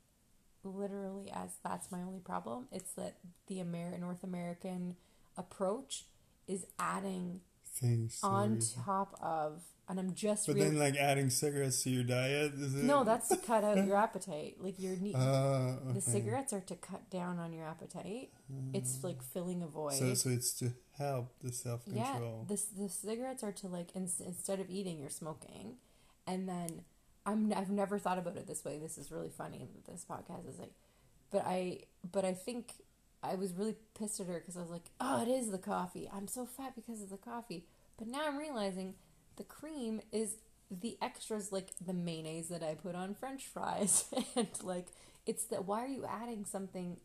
literally 0.62 1.30
as 1.32 1.50
that's 1.64 1.90
my 1.90 2.00
only 2.02 2.20
problem. 2.20 2.68
It's 2.72 2.92
that 2.92 3.16
the 3.46 3.60
Amer- 3.60 3.96
North 3.98 4.22
American 4.22 4.96
approach 5.36 6.04
is 6.46 6.66
adding 6.78 7.40
things. 7.64 8.20
on 8.22 8.58
top 8.84 9.16
of, 9.22 9.62
and 9.90 9.98
I'm 9.98 10.14
just 10.14 10.46
But 10.46 10.56
real- 10.56 10.64
then, 10.66 10.78
like 10.78 10.96
adding 10.96 11.28
cigarettes 11.30 11.82
to 11.82 11.90
your 11.90 12.04
diet, 12.04 12.54
is 12.54 12.74
it? 12.76 12.84
no, 12.84 13.04
that's 13.04 13.28
to 13.28 13.36
cut 13.36 13.64
out 13.64 13.84
your 13.84 13.96
appetite. 14.06 14.56
Like 14.60 14.78
your 14.78 14.96
need. 14.96 15.14
Uh, 15.14 15.76
The 15.92 16.00
cigarettes 16.00 16.52
are 16.52 16.60
to 16.60 16.76
cut 16.76 17.10
down 17.10 17.38
on 17.38 17.52
your 17.52 17.66
appetite. 17.66 18.30
It's 18.72 19.02
like 19.04 19.22
filling 19.22 19.62
a 19.62 19.66
void. 19.66 19.94
So, 19.94 20.14
so 20.14 20.30
it's 20.30 20.52
to 20.60 20.72
help 20.96 21.32
the 21.42 21.52
self 21.52 21.84
control. 21.84 22.46
yeah, 22.48 22.54
the 22.56 22.62
the 22.82 22.88
cigarettes 22.88 23.42
are 23.42 23.52
to 23.52 23.66
like 23.68 23.94
ins- 23.96 24.20
instead 24.20 24.60
of 24.60 24.70
eating, 24.70 24.98
you're 25.00 25.10
smoking, 25.10 25.76
and 26.26 26.48
then 26.48 26.82
I'm 27.26 27.52
I've 27.52 27.70
never 27.70 27.98
thought 27.98 28.18
about 28.18 28.36
it 28.36 28.46
this 28.46 28.64
way. 28.64 28.78
This 28.78 28.96
is 28.96 29.10
really 29.10 29.28
funny 29.30 29.66
that 29.74 29.92
this 29.92 30.06
podcast 30.08 30.48
is 30.48 30.58
like, 30.58 30.72
but 31.30 31.42
I 31.46 31.80
but 32.12 32.24
I 32.24 32.32
think 32.34 32.72
I 33.22 33.34
was 33.34 33.52
really 33.52 33.76
pissed 33.98 34.18
at 34.20 34.26
her 34.28 34.38
because 34.40 34.56
I 34.56 34.60
was 34.62 34.70
like, 34.70 34.90
oh, 35.00 35.20
it 35.22 35.28
is 35.28 35.50
the 35.50 35.58
coffee. 35.58 36.08
I'm 36.12 36.26
so 36.26 36.46
fat 36.46 36.74
because 36.74 37.02
of 37.02 37.10
the 37.10 37.18
coffee. 37.18 37.66
But 37.98 38.08
now 38.08 38.22
I'm 38.26 38.38
realizing 38.38 38.94
the 39.36 39.44
cream 39.44 40.00
is 40.12 40.36
the 40.70 40.96
extras 41.02 41.50
like 41.52 41.70
the 41.84 41.92
mayonnaise 41.92 42.48
that 42.48 42.62
I 42.62 42.74
put 42.74 42.94
on 42.94 43.14
French 43.14 43.46
fries 43.46 44.04
and 44.36 44.48
like 44.62 44.86
it's 45.26 45.44
that 45.44 45.64
why 45.66 45.84
are 45.84 45.88
you 45.88 46.04
adding 46.04 46.44
something 46.44 46.98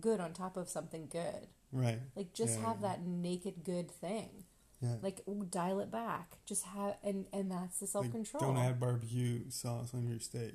good 0.00 0.20
on 0.20 0.32
top 0.32 0.56
of 0.56 0.68
something 0.68 1.08
good? 1.10 1.46
right. 1.72 2.00
Like 2.16 2.32
just 2.32 2.58
Yeah, 2.58 2.66
have 2.66 2.76
yeah. 2.80 2.88
that 2.88 3.06
naked 3.06 3.64
good 3.64 3.90
thing. 3.90 4.44
Yeah. 4.80 4.96
Like 5.02 5.20
ooh, 5.28 5.46
dial 5.48 5.80
it 5.80 5.90
back. 5.90 6.38
Just 6.46 6.64
have 6.64 6.96
and 7.02 7.26
and 7.32 7.50
that's 7.50 7.78
the 7.80 7.86
self 7.86 8.04
Like, 8.06 8.12
control. 8.12 8.40
don't 8.42 8.56
add 8.58 8.80
barbecue 8.80 9.48
sauce 9.50 9.94
on 9.94 10.08
your 10.08 10.18
steak. 10.20 10.54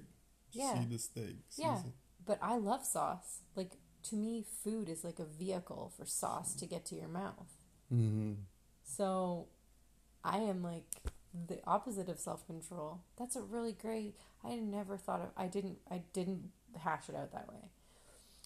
Just 0.51 0.65
Yeah. 0.75 0.82
eat 0.82 0.89
the 0.89 0.99
steak. 0.99 1.38
Yeah. 1.58 1.75
season. 1.77 1.93
but 2.25 2.39
I 2.41 2.58
love 2.58 2.86
sauce. 2.86 3.41
Like 3.55 3.77
to 4.03 4.15
me, 4.15 4.45
food 4.63 4.88
is 4.89 5.03
like 5.03 5.19
a 5.19 5.25
vehicle 5.25 5.91
for 5.97 6.05
sauce 6.05 6.53
to 6.55 6.65
get 6.65 6.86
to 6.86 6.95
your 6.95 7.08
mouth. 7.08 7.55
Mhm. 7.91 8.38
So 8.84 9.47
I 10.23 10.38
am 10.39 10.62
like 10.63 10.86
the 11.47 11.60
opposite 11.65 12.10
of 12.10 12.19
self 12.19 12.45
control. 12.45 13.01
That's 13.17 13.36
a 13.36 13.41
really 13.41 13.73
great. 13.73 14.15
I 14.43 14.55
never 14.55 14.97
thought 14.97 15.21
of. 15.21 15.29
I 15.38 15.47
didn't. 15.47 15.77
I 15.89 16.01
didn't 16.13 16.49
hash 16.77 17.10
it 17.10 17.15
out 17.15 17.32
that 17.34 17.47
way. 17.49 17.69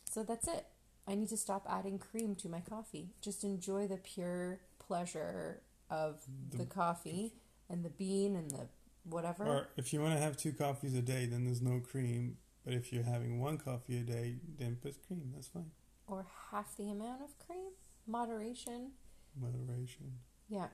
So 0.10 0.24
that's 0.24 0.48
it. 0.48 0.66
I 1.08 1.16
need 1.16 1.30
to 1.30 1.38
stop 1.38 1.66
adding 1.70 2.00
cream 2.00 2.36
to 2.36 2.50
my 2.50 2.62
coffee. 2.62 3.10
Just 3.22 3.44
enjoy 3.44 3.88
the 3.88 3.98
pure 3.98 4.60
pleasure 4.80 5.62
of 5.90 6.22
the, 6.52 6.60
The- 6.60 6.66
coffee 6.66 7.34
and 7.70 7.84
the 7.84 7.90
bean 7.90 8.36
and 8.36 8.50
the 8.52 8.68
whatever. 9.10 9.44
Or 9.46 9.68
if 9.76 9.92
you 9.92 10.02
want 10.02 10.14
to 10.14 10.20
have 10.22 10.38
two 10.38 10.54
coffees 10.54 10.94
a 10.96 11.02
day, 11.02 11.26
then 11.26 11.46
there's 11.46 11.62
no 11.62 11.80
cream. 11.80 12.38
But 12.64 12.74
if 12.74 12.94
you're 12.94 13.04
having 13.04 13.42
one 13.42 13.58
coffee 13.58 13.98
a 13.98 14.04
day, 14.04 14.36
then 14.58 14.78
put 14.82 14.96
cream. 15.06 15.32
That's 15.34 15.48
fine. 15.48 15.72
or 16.08 16.26
half 16.52 16.78
the 16.78 16.90
amount 16.90 17.22
of 17.22 17.38
cream. 17.46 17.72
Moderation. 18.08 18.92
Moderation. 19.40 20.20
Yeah. 20.48 20.68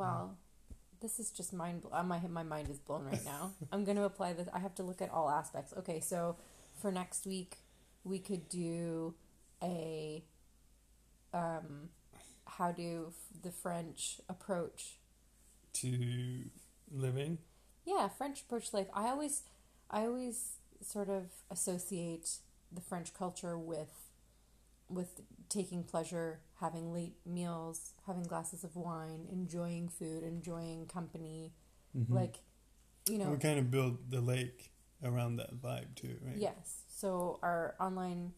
Wow. 0.00 0.30
This 1.00 1.18
is 1.18 1.30
just 1.30 1.52
mind. 1.52 1.82
Bl- 1.82 1.94
uh, 1.94 2.02
my 2.02 2.20
my 2.28 2.42
mind 2.42 2.68
is 2.68 2.78
blown 2.78 3.04
right 3.04 3.24
now. 3.24 3.52
I'm 3.72 3.84
going 3.84 3.96
to 3.96 4.04
apply 4.04 4.32
this. 4.34 4.48
I 4.52 4.58
have 4.58 4.74
to 4.76 4.82
look 4.82 5.00
at 5.00 5.10
all 5.10 5.30
aspects. 5.30 5.72
Okay, 5.78 6.00
so 6.00 6.36
for 6.80 6.92
next 6.92 7.26
week, 7.26 7.56
we 8.04 8.18
could 8.18 8.48
do 8.48 9.14
a 9.62 10.22
um, 11.32 11.88
how 12.46 12.72
do 12.72 13.06
f- 13.08 13.42
the 13.42 13.50
French 13.50 14.20
approach? 14.28 14.96
To 15.74 16.44
living. 16.90 17.38
Yeah, 17.86 18.08
French 18.08 18.42
approach 18.42 18.72
life. 18.72 18.88
I 18.92 19.08
always, 19.08 19.42
I 19.90 20.02
always 20.02 20.56
sort 20.82 21.08
of 21.08 21.26
associate 21.50 22.38
the 22.72 22.80
French 22.80 23.14
culture 23.14 23.56
with 23.58 24.08
with 24.88 25.20
taking 25.50 25.82
pleasure, 25.84 26.40
having 26.60 26.92
late 26.94 27.16
meals, 27.26 27.92
having 28.06 28.22
glasses 28.22 28.64
of 28.64 28.74
wine, 28.76 29.26
enjoying 29.30 29.88
food, 29.88 30.22
enjoying 30.22 30.86
company. 30.86 31.52
Mhm. 31.94 32.08
Like, 32.10 32.40
you 33.06 33.18
know, 33.18 33.30
we 33.30 33.36
kind 33.36 33.58
of 33.58 33.70
build 33.70 34.10
the 34.10 34.20
lake 34.22 34.70
around 35.02 35.36
that 35.36 35.60
vibe 35.60 35.94
too, 35.96 36.16
right? 36.22 36.36
yes. 36.38 36.84
So 36.88 37.38
our 37.42 37.74
online 37.80 38.32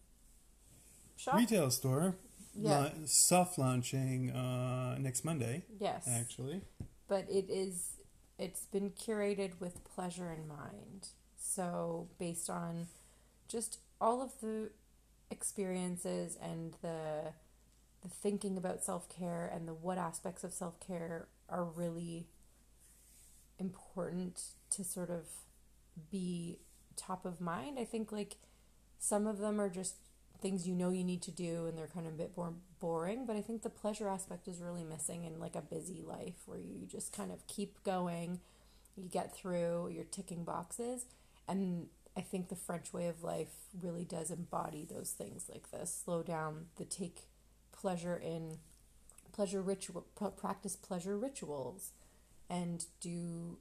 shop, 1.17 1.37
Retail 1.37 1.71
store. 1.71 2.17
yeah, 2.55 2.79
la- 2.79 2.91
soft 3.07 3.59
launching 3.59 4.31
uh, 4.31 4.97
next 4.99 5.25
Monday, 5.25 5.65
yes, 5.79 6.09
actually. 6.09 6.63
but 7.09 7.29
it 7.31 7.49
is 7.51 7.99
it's 8.39 8.65
been 8.67 8.91
curated 8.91 9.61
with 9.61 9.85
pleasure 9.85 10.31
in 10.33 10.49
mind. 10.49 11.09
So 11.37 12.09
based 12.19 12.49
on 12.49 12.89
just 13.49 13.79
all 14.01 14.23
of 14.23 14.33
the 14.41 14.71
experiences 15.33 16.39
and 16.41 16.75
the 16.83 17.33
the 18.03 18.09
thinking 18.09 18.57
about 18.57 18.83
self-care 18.83 19.51
and 19.55 19.67
the 19.67 19.75
what 19.75 19.97
aspects 19.97 20.43
of 20.43 20.53
self-care 20.53 21.29
are 21.49 21.65
really 21.65 22.27
important 23.59 24.43
to 24.71 24.83
sort 24.83 25.09
of 25.09 25.27
be 26.11 26.59
top 26.97 27.25
of 27.25 27.41
mind. 27.41 27.79
I 27.79 27.85
think 27.85 28.11
like 28.11 28.37
some 28.99 29.27
of 29.27 29.39
them 29.39 29.61
are 29.61 29.69
just 29.69 29.97
things 30.41 30.67
you 30.67 30.75
know 30.75 30.91
you 30.91 31.05
need 31.05 31.23
to 31.23 31.31
do 31.31 31.67
and 31.67 31.79
they're 31.79 31.87
kind 31.87 32.07
of 32.07 32.15
a 32.15 32.17
bit 32.17 32.33
more 32.37 32.55
boring, 32.81 33.25
but 33.25 33.37
I 33.37 33.41
think 33.41 33.63
the 33.63 33.71
pleasure 33.71 34.09
aspect 34.09 34.49
is 34.49 34.61
really 34.61 34.83
missing 34.83 35.25
in 35.25 35.39
like 35.39 35.55
a 35.55 35.63
busy 35.63 36.03
life 36.05 36.43
where 36.47 36.59
you 36.59 36.87
just 36.87 37.17
kind 37.17 37.31
of 37.31 37.47
keep 37.47 37.83
going, 37.85 38.41
you 38.97 39.09
get 39.09 39.35
through, 39.35 39.91
you're 39.95 40.05
ticking 40.05 40.43
boxes, 40.45 41.07
and 41.47 41.87
I 42.17 42.21
think 42.21 42.49
the 42.49 42.57
French 42.57 42.93
way 42.93 43.07
of 43.09 43.23
life 43.23 43.53
really 43.81 44.05
does 44.05 44.31
embody 44.31 44.85
those 44.85 45.11
things 45.13 45.49
like 45.51 45.71
this. 45.71 46.03
Slow 46.05 46.23
down, 46.23 46.67
the 46.77 46.85
take 46.85 47.29
pleasure 47.73 48.17
in 48.17 48.59
pleasure 49.33 49.63
ritual 49.63 50.05
pr- 50.15 50.27
practice 50.27 50.77
pleasure 50.77 51.17
rituals 51.19 51.93
and 52.51 52.85
do 53.01 53.57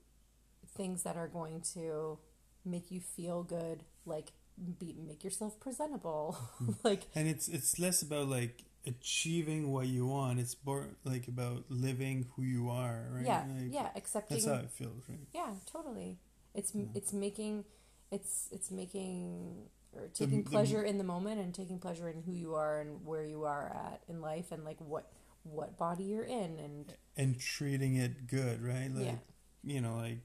things 0.75 1.03
that 1.03 1.15
are 1.15 1.27
going 1.29 1.61
to 1.61 2.17
make 2.65 2.91
you 2.91 2.99
feel 2.99 3.41
good 3.41 3.83
like 4.05 4.33
be 4.79 4.93
make 5.07 5.23
yourself 5.23 5.59
presentable 5.59 6.33
hmm. 6.57 6.71
like 6.83 7.03
And 7.15 7.27
it's 7.27 7.47
it's 7.47 7.79
less 7.79 8.01
about 8.01 8.27
like 8.27 8.63
achieving 8.85 9.71
what 9.71 9.87
you 9.87 10.07
want. 10.07 10.39
It's 10.39 10.55
more 10.65 10.87
like 11.05 11.27
about 11.27 11.65
living 11.69 12.25
who 12.35 12.41
you 12.43 12.69
are, 12.69 13.05
right? 13.11 13.25
yeah 13.25 13.43
Like, 13.47 13.73
yeah 13.73 13.87
accepting 13.95 14.37
That's 14.37 14.47
how 14.47 14.55
it 14.63 14.71
feels, 14.71 15.03
right? 15.09 15.19
yeah 15.33 15.53
totally 15.65 16.17
it's 16.53 16.73
Yeah. 16.75 16.85
it's 16.95 17.13
making 17.13 17.63
it's 18.11 18.49
it's 18.51 18.71
making 18.71 19.67
or 19.93 20.07
taking 20.13 20.43
the- 20.43 20.49
pleasure 20.49 20.83
in 20.83 20.97
the 20.97 21.03
moment 21.03 21.39
and 21.41 21.53
taking 21.53 21.79
pleasure 21.79 22.09
in 22.09 22.21
who 22.23 22.31
you 22.33 22.55
are 22.55 22.79
and 22.79 23.05
where 23.05 23.25
you 23.25 23.43
are 23.43 23.71
at 23.91 24.01
in 24.07 24.21
life 24.21 24.51
and 24.51 24.63
like 24.65 24.77
what 24.79 25.11
what 25.43 25.77
body 25.77 26.03
you're 26.03 26.23
in 26.23 26.59
and 26.59 26.93
And 27.17 27.39
treating 27.39 27.95
it 27.95 28.27
good, 28.27 28.61
right? 28.63 28.89
Like 28.93 29.05
yeah 29.05 29.15
you 29.63 29.79
know, 29.81 29.95
like 29.97 30.19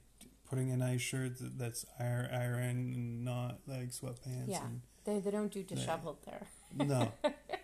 putting 0.49 0.71
a 0.71 0.77
nice 0.77 1.01
shirt 1.01 1.37
that- 1.39 1.57
that's 1.59 1.85
ir- 1.99 2.29
iron 2.31 2.93
and 2.95 3.23
not 3.25 3.59
like 3.67 3.89
sweatpants. 3.91 4.47
Yeah. 4.47 4.63
they, 5.03 5.19
they 5.19 5.31
don't 5.31 5.51
do 5.51 5.63
disheveled 5.63 6.17
there 6.25 6.47
no, 6.75 7.11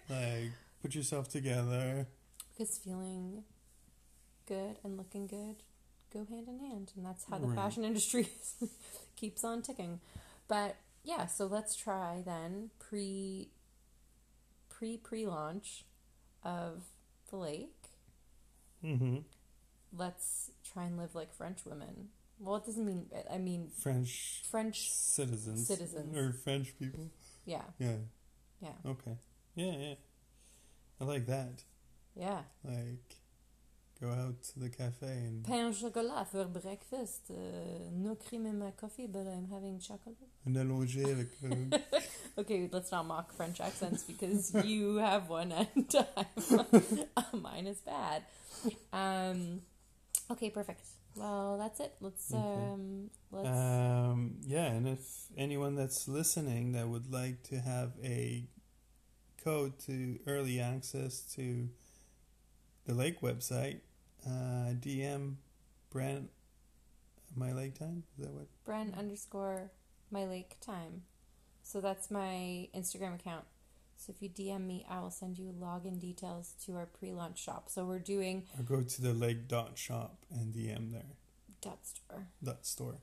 like 0.10 0.52
put 0.82 0.94
yourself 0.96 1.30
together. 1.30 2.08
because 2.52 2.78
feeling 2.78 3.44
good 4.48 4.78
and 4.84 4.98
looking 4.98 5.28
good 5.28 5.58
go 6.14 6.26
hand 6.30 6.48
in 6.48 6.60
hand 6.60 6.92
and 6.96 7.06
that's 7.06 7.26
how 7.26 7.38
the 7.38 7.48
Right. 7.48 7.56
fashion 7.58 7.84
industry 7.92 8.28
keeps 9.16 9.44
on 9.44 9.62
ticking 9.62 10.00
but 10.48 10.76
yeah 11.04 11.26
so 11.26 11.46
let's 11.48 11.76
try 11.76 12.22
then 12.26 12.70
pre 12.80 13.50
pre 14.70 14.98
pre 14.98 15.26
launch 15.26 15.86
of 16.44 16.84
the 17.30 17.38
lake 17.38 17.70
Mm-hmm. 18.84 19.20
let's 19.98 20.52
try 20.64 20.84
and 20.84 20.98
live 20.98 21.16
like 21.16 21.34
french 21.34 21.60
women 21.66 22.10
well 22.38 22.58
it 22.58 22.66
doesn't 22.66 22.86
mean 22.86 23.06
i 23.32 23.38
mean 23.38 23.70
French 23.82 24.44
french 24.52 24.92
citizens. 24.92 25.68
Citizens. 25.68 26.18
Or 26.18 26.34
French 26.34 26.78
people. 26.78 27.10
yeah 27.46 27.62
Yeah. 27.80 27.96
yeah 28.62 28.74
Okay. 28.86 29.16
Yeah, 29.56 29.72
yeah. 29.78 29.94
I 31.00 31.04
like 31.06 31.26
that. 31.28 31.64
yeah 32.16 32.42
Like, 32.66 33.16
go 34.04 34.10
out 34.24 34.38
to 34.50 34.60
the 34.60 34.70
cafe 34.70 35.08
and 35.28 35.44
pain 35.46 35.66
au 35.66 35.72
chocolat 35.74 36.26
for 36.32 36.46
breakfast 36.62 37.22
uh, 37.32 37.36
no 38.06 38.16
cream 38.16 38.46
in 38.46 38.58
my 38.60 38.72
coffee 38.82 39.08
but 39.08 39.26
i'm 39.36 39.48
having 39.56 39.80
chocolate 39.80 40.18
un 40.48 40.56
allongé 40.56 41.04
avec. 41.12 41.30
euh, 41.44 41.78
Okay, 42.42 42.68
let's 42.74 42.92
not 42.92 43.06
mock 43.06 43.32
French 43.38 43.60
accents 43.62 44.04
because 44.12 44.42
you 44.66 44.98
have 44.98 45.30
one 45.30 45.52
and 45.52 45.96
mine 47.48 47.68
is 47.68 47.80
bad. 47.86 48.24
Um, 48.92 49.62
okay, 50.32 50.50
perfect. 50.50 50.82
Well, 51.16 51.60
that's 51.60 51.80
it. 51.80 51.94
Let's 52.02 52.34
Okay. 52.34 52.42
um 52.74 53.10
let's 53.32 53.48
Um, 53.48 54.38
yeah, 54.56 54.66
and 54.76 54.88
if 54.88 55.28
anyone 55.38 55.76
that's 55.76 56.08
listening 56.08 56.72
that 56.74 56.88
would 56.88 57.12
like 57.12 57.38
to 57.52 57.60
have 57.60 57.92
a 58.04 58.48
code 59.44 59.78
to 59.86 60.18
early 60.26 60.60
access 60.60 61.22
to 61.36 61.70
the 62.88 62.96
lake 62.96 63.22
website, 63.22 63.82
uh, 64.26 64.74
DM 64.80 65.36
Bren 65.94 66.28
My 67.36 67.52
Lake 67.54 67.78
Time. 67.78 68.04
Is 68.18 68.26
that 68.26 68.34
what? 68.34 68.48
Bren 68.68 68.98
underscore 68.98 69.72
my 70.12 70.26
lake 70.26 70.58
time. 70.62 71.04
So 71.64 71.82
that's 71.82 72.12
my 72.12 72.68
Instagram 72.76 73.16
account. 73.16 73.46
So 73.98 74.14
if 74.16 74.22
you 74.22 74.30
DM 74.30 74.66
me, 74.68 74.86
I 74.90 75.00
will 75.00 75.10
send 75.12 75.38
you 75.38 75.54
login 75.60 76.00
details 76.00 76.54
to 76.66 76.76
our 76.76 76.86
pre-launch 76.86 77.42
shop. 77.42 77.70
So 77.70 77.86
we're 77.86 78.00
doing 78.00 78.44
Or 78.58 78.64
go 78.64 78.82
to 78.82 79.02
the 79.02 79.14
lake 79.14 79.48
dot 79.48 79.78
shop 79.78 80.18
and 80.30 80.54
DM 80.54 80.92
there 80.92 81.16
dot 81.62 81.80
store, 81.86 82.28
dot 82.44 82.66
store. 82.66 82.98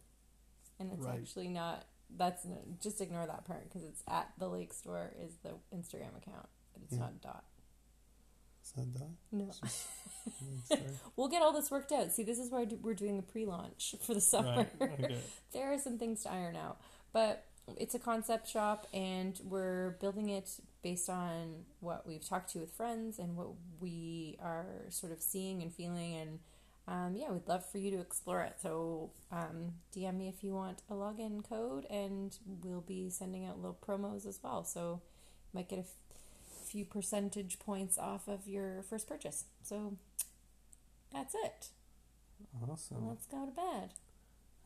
and 0.78 0.92
it's 0.92 1.04
Right. 1.06 1.20
actually 1.20 1.48
not. 1.48 1.86
That's 2.16 2.46
just 2.82 3.00
ignore 3.00 3.26
that 3.26 3.44
part 3.44 3.64
because 3.64 3.84
it's 3.84 4.02
at 4.08 4.32
the 4.38 4.48
lake 4.48 4.72
store 4.74 5.12
is 5.18 5.36
the 5.42 5.54
Instagram 5.74 6.16
account, 6.16 6.48
but 6.74 6.82
it's 6.82 6.92
Yeah. 6.94 6.98
not 7.00 7.20
dot. 7.22 7.44
Is 8.70 8.84
that 8.84 8.94
dot? 8.94 9.08
No, 9.32 9.46
just 9.46 9.86
we'll 11.16 11.28
get 11.28 11.42
all 11.42 11.52
this 11.52 11.70
worked 11.70 11.92
out. 11.92 12.12
See, 12.12 12.22
this 12.22 12.38
is 12.38 12.50
why 12.50 12.66
we're 12.82 12.94
doing 12.94 13.18
a 13.18 13.22
pre-launch 13.22 13.96
for 14.06 14.14
the 14.14 14.20
summer. 14.20 14.66
right. 14.78 14.90
Okay. 15.02 15.16
there 15.52 15.72
are 15.72 15.78
some 15.78 15.98
things 15.98 16.22
to 16.22 16.32
iron 16.32 16.56
out, 16.56 16.78
but 17.12 17.46
it's 17.76 17.94
a 17.94 17.98
concept 17.98 18.48
shop 18.48 18.86
and 18.92 19.40
we're 19.44 19.90
building 20.00 20.28
it 20.28 20.50
based 20.82 21.08
on 21.08 21.64
what 21.80 22.06
we've 22.06 22.26
talked 22.26 22.50
to 22.52 22.58
with 22.58 22.72
friends 22.72 23.18
and 23.18 23.36
what 23.36 23.48
we 23.80 24.36
are 24.42 24.86
sort 24.88 25.12
of 25.12 25.20
seeing 25.22 25.62
and 25.62 25.72
feeling 25.72 26.16
and 26.16 26.38
um, 26.88 27.14
yeah 27.14 27.30
we'd 27.30 27.46
love 27.46 27.64
for 27.70 27.78
you 27.78 27.92
to 27.92 28.00
explore 28.00 28.40
it 28.42 28.56
so 28.60 29.10
um, 29.30 29.74
dm 29.94 30.16
me 30.16 30.26
if 30.28 30.42
you 30.42 30.52
want 30.52 30.82
a 30.90 30.94
login 30.94 31.48
code 31.48 31.86
and 31.90 32.38
we'll 32.64 32.80
be 32.80 33.08
sending 33.08 33.46
out 33.46 33.56
little 33.58 33.78
promos 33.86 34.26
as 34.26 34.40
well 34.42 34.64
so 34.64 35.00
you 35.52 35.58
might 35.58 35.68
get 35.68 35.78
a 35.78 35.82
f- 35.82 35.94
few 36.70 36.84
percentage 36.84 37.58
points 37.58 37.98
off 37.98 38.28
of 38.28 38.46
your 38.46 38.82
first 38.88 39.08
purchase 39.08 39.44
so 39.62 39.96
that's 41.12 41.34
it 41.34 41.68
Awesome. 42.68 43.08
let's 43.08 43.26
go 43.26 43.44
to 43.44 43.52
bed 43.52 43.88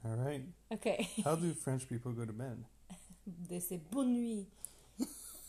All 0.04 0.16
right. 0.16 0.42
okay 0.72 1.08
How 1.24 1.34
do 1.36 1.52
French 1.54 1.88
people 1.88 2.12
go 2.12 2.24
to 2.24 2.32
bed? 2.32 2.64
they 3.50 3.58
say 3.60 3.80
bonne 3.90 4.12
nuit. 4.14 4.46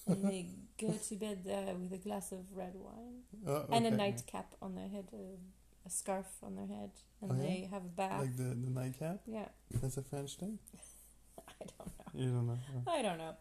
and 0.07 0.23
they 0.23 0.47
go 0.79 0.91
to 0.93 1.15
bed 1.15 1.39
uh, 1.47 1.73
with 1.81 1.93
a 1.93 1.97
glass 2.07 2.31
of 2.31 2.39
red 2.55 2.73
wine 2.75 3.21
Oh, 3.47 3.65
and 3.71 3.85
a 3.85 3.91
nightcap 3.91 4.47
on 4.61 4.75
their 4.75 4.87
head, 4.87 5.07
uh, 5.13 5.37
a 5.85 5.89
scarf 5.89 6.25
on 6.41 6.55
their 6.55 6.67
head, 6.67 6.91
and 7.21 7.31
Oh, 7.31 7.35
yeah? 7.35 7.41
they 7.47 7.67
have 7.69 7.83
a 7.85 7.89
bath. 8.01 8.21
Like 8.21 8.35
the, 8.37 8.43
the 8.65 8.71
nightcap? 8.79 9.19
yeah, 9.27 9.49
That's 9.81 9.97
a 9.97 10.01
French 10.01 10.35
thing? 10.37 10.57
I 11.47 11.65
don't 11.77 11.87
know. 11.97 12.21
You 12.23 12.29
don't 12.31 12.47
know. 12.47 12.57
Oh. 12.87 12.91
I 12.91 13.01
don't 13.03 13.17
know. 13.19 13.35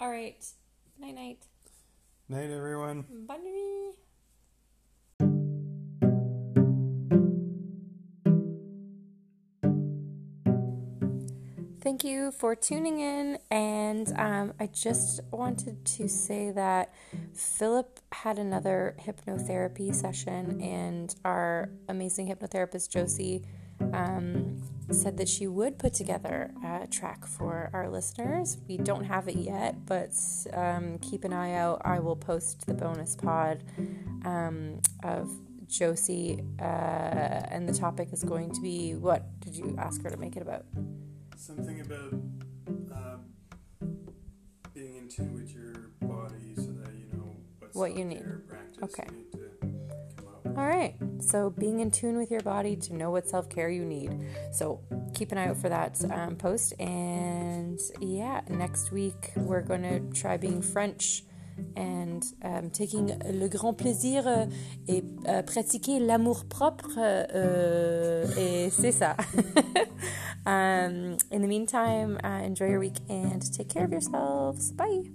All 0.00 0.10
right. 0.10 0.44
Night 0.98 1.14
night. 1.14 1.38
Night, 2.30 2.50
everyone. 2.52 3.04
Bonne 3.26 3.42
nuit. 3.42 3.96
Thank 11.82 12.04
you 12.04 12.30
for 12.30 12.54
tuning 12.54 13.00
in. 13.00 13.38
And 13.50 14.12
um, 14.16 14.52
I 14.60 14.68
just 14.68 15.18
wanted 15.32 15.84
to 15.84 16.08
say 16.08 16.52
that 16.52 16.94
Philip 17.34 17.98
had 18.12 18.38
another 18.38 18.94
hypnotherapy 19.00 19.92
session, 19.92 20.60
and 20.60 21.12
our 21.24 21.68
amazing 21.88 22.28
hypnotherapist, 22.28 22.90
Josie, 22.90 23.42
um, 23.92 24.62
said 24.92 25.16
that 25.18 25.28
she 25.28 25.46
would 25.46 25.78
put 25.78 25.94
together 25.94 26.52
a 26.64 26.86
track 26.86 27.26
for 27.26 27.70
our 27.72 27.88
listeners. 27.88 28.58
We 28.68 28.76
don't 28.76 29.04
have 29.04 29.28
it 29.28 29.36
yet, 29.36 29.86
but 29.86 30.10
um, 30.52 30.98
keep 30.98 31.24
an 31.24 31.32
eye 31.32 31.54
out. 31.54 31.82
I 31.84 32.00
will 32.00 32.16
post 32.16 32.66
the 32.66 32.74
bonus 32.74 33.16
pod 33.16 33.62
um, 34.24 34.80
of 35.02 35.30
Josie, 35.68 36.42
uh, 36.60 36.64
and 36.64 37.68
the 37.68 37.72
topic 37.72 38.12
is 38.12 38.24
going 38.24 38.52
to 38.52 38.60
be 38.60 38.94
what 38.94 39.40
did 39.40 39.54
you 39.56 39.74
ask 39.78 40.02
her 40.02 40.10
to 40.10 40.16
make 40.16 40.36
it 40.36 40.42
about? 40.42 40.64
Something 41.36 41.80
about 41.80 42.14
uh, 42.92 43.16
being 44.74 44.96
in 44.96 45.08
tune 45.08 45.32
with 45.32 45.54
your 45.54 45.90
body 46.02 46.54
so 46.56 46.62
that 46.82 46.92
you 46.94 47.06
know 47.12 47.36
what, 47.60 47.74
What 47.74 47.96
you 47.96 48.04
need. 48.04 48.24
practice 48.48 48.82
Okay. 48.82 49.08
All 50.56 50.66
right. 50.66 50.94
So, 51.20 51.50
being 51.50 51.80
in 51.80 51.90
tune 51.90 52.16
with 52.16 52.30
your 52.30 52.40
body 52.40 52.76
to 52.76 52.94
know 52.94 53.10
what 53.10 53.28
self 53.28 53.48
care 53.48 53.68
you 53.70 53.84
need. 53.84 54.10
So, 54.52 54.80
keep 55.14 55.32
an 55.32 55.38
eye 55.38 55.48
out 55.48 55.56
for 55.56 55.68
that 55.68 56.00
um, 56.10 56.36
post. 56.36 56.74
And 56.80 57.78
yeah, 58.00 58.40
next 58.48 58.90
week 58.92 59.32
we're 59.36 59.62
going 59.62 59.82
to 59.82 60.00
try 60.20 60.36
being 60.36 60.62
French 60.62 61.24
and 61.76 62.24
um, 62.42 62.70
taking 62.70 63.08
le 63.30 63.48
grand 63.48 63.74
plaisir 63.74 64.26
euh, 64.26 64.46
et 64.88 65.04
euh, 65.28 65.42
pratiquer 65.42 66.00
l'amour 66.00 66.44
propre. 66.46 66.98
euh, 66.98 68.24
et 68.38 68.70
c'est 68.70 68.92
ça. 68.92 69.16
um, 70.46 71.16
in 71.30 71.42
the 71.42 71.48
meantime, 71.48 72.18
uh, 72.24 72.42
enjoy 72.44 72.68
your 72.70 72.80
week 72.80 72.96
and 73.08 73.40
take 73.52 73.68
care 73.68 73.84
of 73.84 73.92
yourselves. 73.92 74.72
Bye. 74.72 75.10